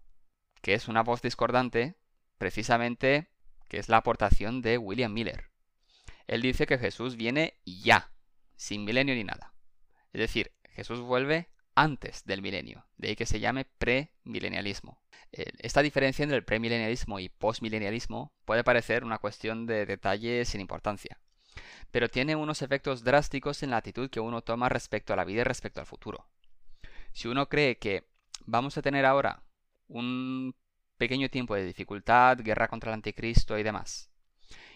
[0.60, 1.96] que es una voz discordante,
[2.38, 3.30] precisamente
[3.68, 5.50] que es la aportación de William Miller.
[6.26, 8.10] Él dice que Jesús viene ya,
[8.56, 9.54] sin milenio ni nada.
[10.12, 15.00] Es decir, Jesús vuelve antes del milenio, de ahí que se llame premilenialismo.
[15.36, 20.62] Eh, esta diferencia entre el premilenialismo y postmilenialismo puede parecer una cuestión de detalle sin
[20.62, 21.20] importancia,
[21.90, 25.42] pero tiene unos efectos drásticos en la actitud que uno toma respecto a la vida
[25.42, 26.26] y respecto al futuro.
[27.12, 28.08] Si uno cree que
[28.46, 29.42] vamos a tener ahora
[29.88, 30.54] un
[30.96, 34.10] pequeño tiempo de dificultad, guerra contra el anticristo y demás,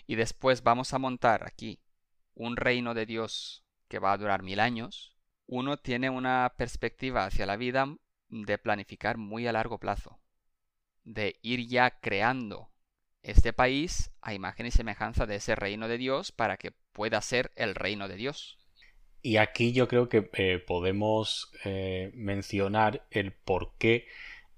[0.07, 1.81] y después vamos a montar aquí
[2.35, 7.47] un reino de Dios que va a durar mil años, uno tiene una perspectiva hacia
[7.47, 7.97] la vida
[8.29, 10.20] de planificar muy a largo plazo
[11.13, 12.71] de ir ya creando
[13.23, 17.51] este país a imagen y semejanza de ese reino de Dios para que pueda ser
[17.57, 18.59] el reino de Dios.
[19.23, 24.07] Y aquí yo creo que eh, podemos eh, mencionar el por qué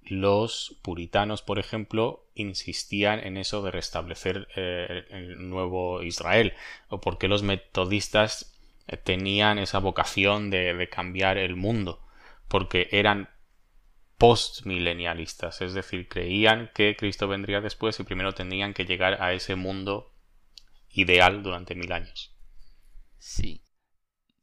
[0.03, 6.55] los puritanos, por ejemplo, insistían en eso de restablecer eh, el nuevo Israel,
[6.89, 8.59] o por qué los metodistas
[9.05, 12.01] tenían esa vocación de, de cambiar el mundo,
[12.49, 13.29] porque eran
[14.23, 19.57] postmilenialistas, es decir, creían que Cristo vendría después y primero tendrían que llegar a ese
[19.57, 20.15] mundo
[20.91, 22.33] ideal durante mil años.
[23.19, 23.65] Sí,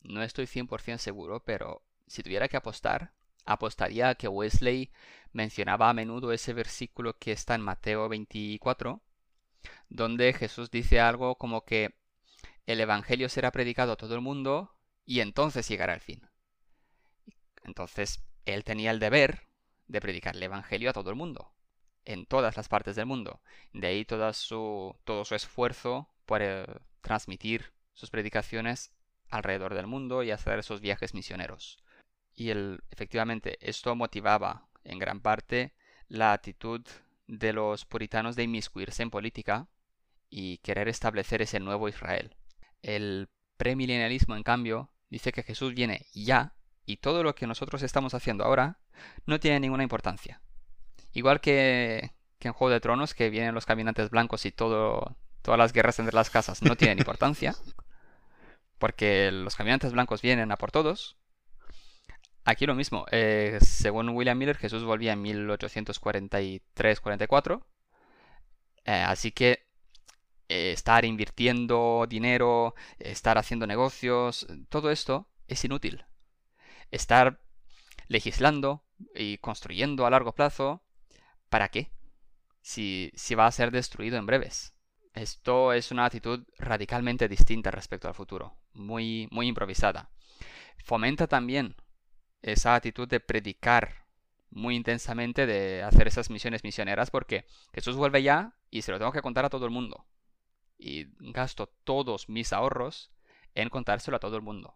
[0.02, 3.14] no estoy 100% seguro, pero si tuviera que apostar,
[3.46, 4.92] apostaría a que Wesley
[5.32, 9.02] mencionaba a menudo ese versículo que está en Mateo 24,
[9.88, 11.96] donde Jesús dice algo como que
[12.66, 14.76] el Evangelio será predicado a todo el mundo
[15.06, 16.28] y entonces llegará el fin.
[17.64, 19.49] Entonces, él tenía el deber
[19.90, 21.52] de predicar el Evangelio a todo el mundo,
[22.06, 23.42] en todas las partes del mundo.
[23.74, 26.66] De ahí todo su, todo su esfuerzo por eh,
[27.02, 28.94] transmitir sus predicaciones
[29.30, 31.78] alrededor del mundo y hacer esos viajes misioneros.
[32.36, 35.74] Y el, efectivamente esto motivaba en gran parte
[36.08, 36.82] la actitud
[37.28, 39.68] de los puritanos de inmiscuirse en política
[40.30, 42.36] y querer establecer ese nuevo Israel.
[42.82, 46.56] El premilenialismo, en cambio, dice que Jesús viene ya
[46.90, 48.80] y todo lo que nosotros estamos haciendo ahora
[49.28, 50.42] no tiene ninguna importancia.
[51.14, 55.72] Igual que, en Juego de Tronos, que vienen los caminantes blancos y todo, todas las
[55.72, 57.54] guerras entre las casas no tienen importancia,
[58.80, 61.16] porque los caminantes blancos vienen a por todos.
[62.44, 67.64] Aquí lo mismo, eh, según William Miller, Jesús volvía en 1843-44,
[68.86, 69.68] eh, así que
[70.48, 76.04] eh, estar invirtiendo dinero, estar haciendo negocios, todo esto es inútil
[76.92, 77.40] estar
[78.08, 78.84] legislando
[79.16, 80.82] y construyendo a largo plazo,
[81.50, 81.92] ¿para qué?
[82.62, 84.74] Si, si va a ser destruido en breves.
[85.14, 90.10] Esto es una actitud radicalmente distinta respecto al futuro, muy, muy improvisada.
[90.84, 91.76] Fomenta también
[92.42, 94.06] esa actitud de predicar
[94.52, 99.12] muy intensamente, de hacer esas misiones misioneras, porque Jesús vuelve ya y se lo tengo
[99.12, 100.06] que contar a todo el mundo.
[100.78, 103.12] Y gasto todos mis ahorros
[103.56, 104.76] en contárselo a todo el mundo.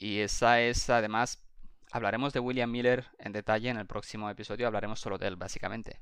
[0.00, 1.46] Y esa es además,
[1.92, 6.00] hablaremos de William Miller en detalle en el próximo episodio, hablaremos solo de él básicamente.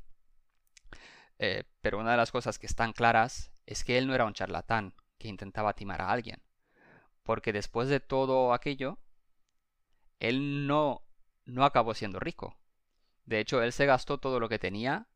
[1.41, 4.35] Eh, pero una de las cosas que están claras es que él no era un
[4.35, 6.41] charlatán que intentaba timar a alguien.
[7.25, 9.01] Porque después de todo aquello,
[10.21, 11.03] él no,
[11.45, 12.57] no acabó siendo rico.
[13.25, 15.09] De hecho, él se gastó todo lo que tenía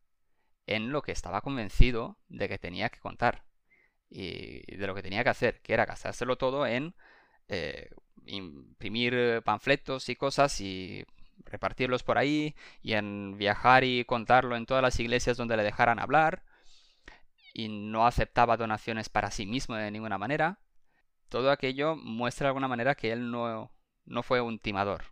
[0.67, 3.45] en lo que estaba convencido de que tenía que contar
[4.11, 6.97] y de lo que tenía que hacer, que era gastárselo todo en
[7.49, 7.91] eh,
[8.27, 11.05] imprimir panfletos y cosas y
[11.45, 15.99] repartirlos por ahí y en viajar y contarlo en todas las iglesias donde le dejaran
[15.99, 16.43] hablar
[17.53, 20.59] y no aceptaba donaciones para sí mismo de ninguna manera.
[21.29, 23.71] Todo aquello muestra de alguna manera que él no,
[24.05, 25.05] no fue un timador.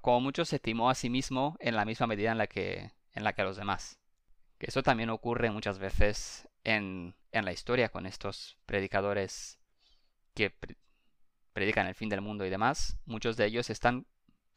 [0.00, 3.24] Como mucho se timó a sí mismo en la misma medida en la que, en
[3.24, 3.98] la que a los demás.
[4.58, 9.58] Que eso también ocurre muchas veces en, en la historia con estos predicadores
[10.34, 10.50] que
[11.56, 12.98] predican el fin del mundo y demás.
[13.06, 14.06] Muchos de ellos están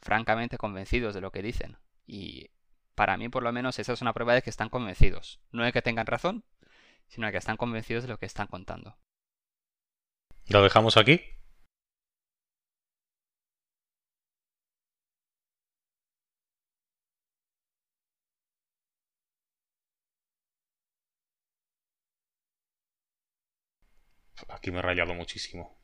[0.01, 1.77] francamente convencidos de lo que dicen.
[2.05, 2.49] Y
[2.93, 5.39] para mí, por lo menos, esa es una prueba de que están convencidos.
[5.53, 6.43] No de que tengan razón,
[7.07, 8.97] sino de que están convencidos de lo que están contando.
[10.49, 11.21] ¿Lo dejamos aquí?
[24.49, 25.79] Aquí me he rayado muchísimo.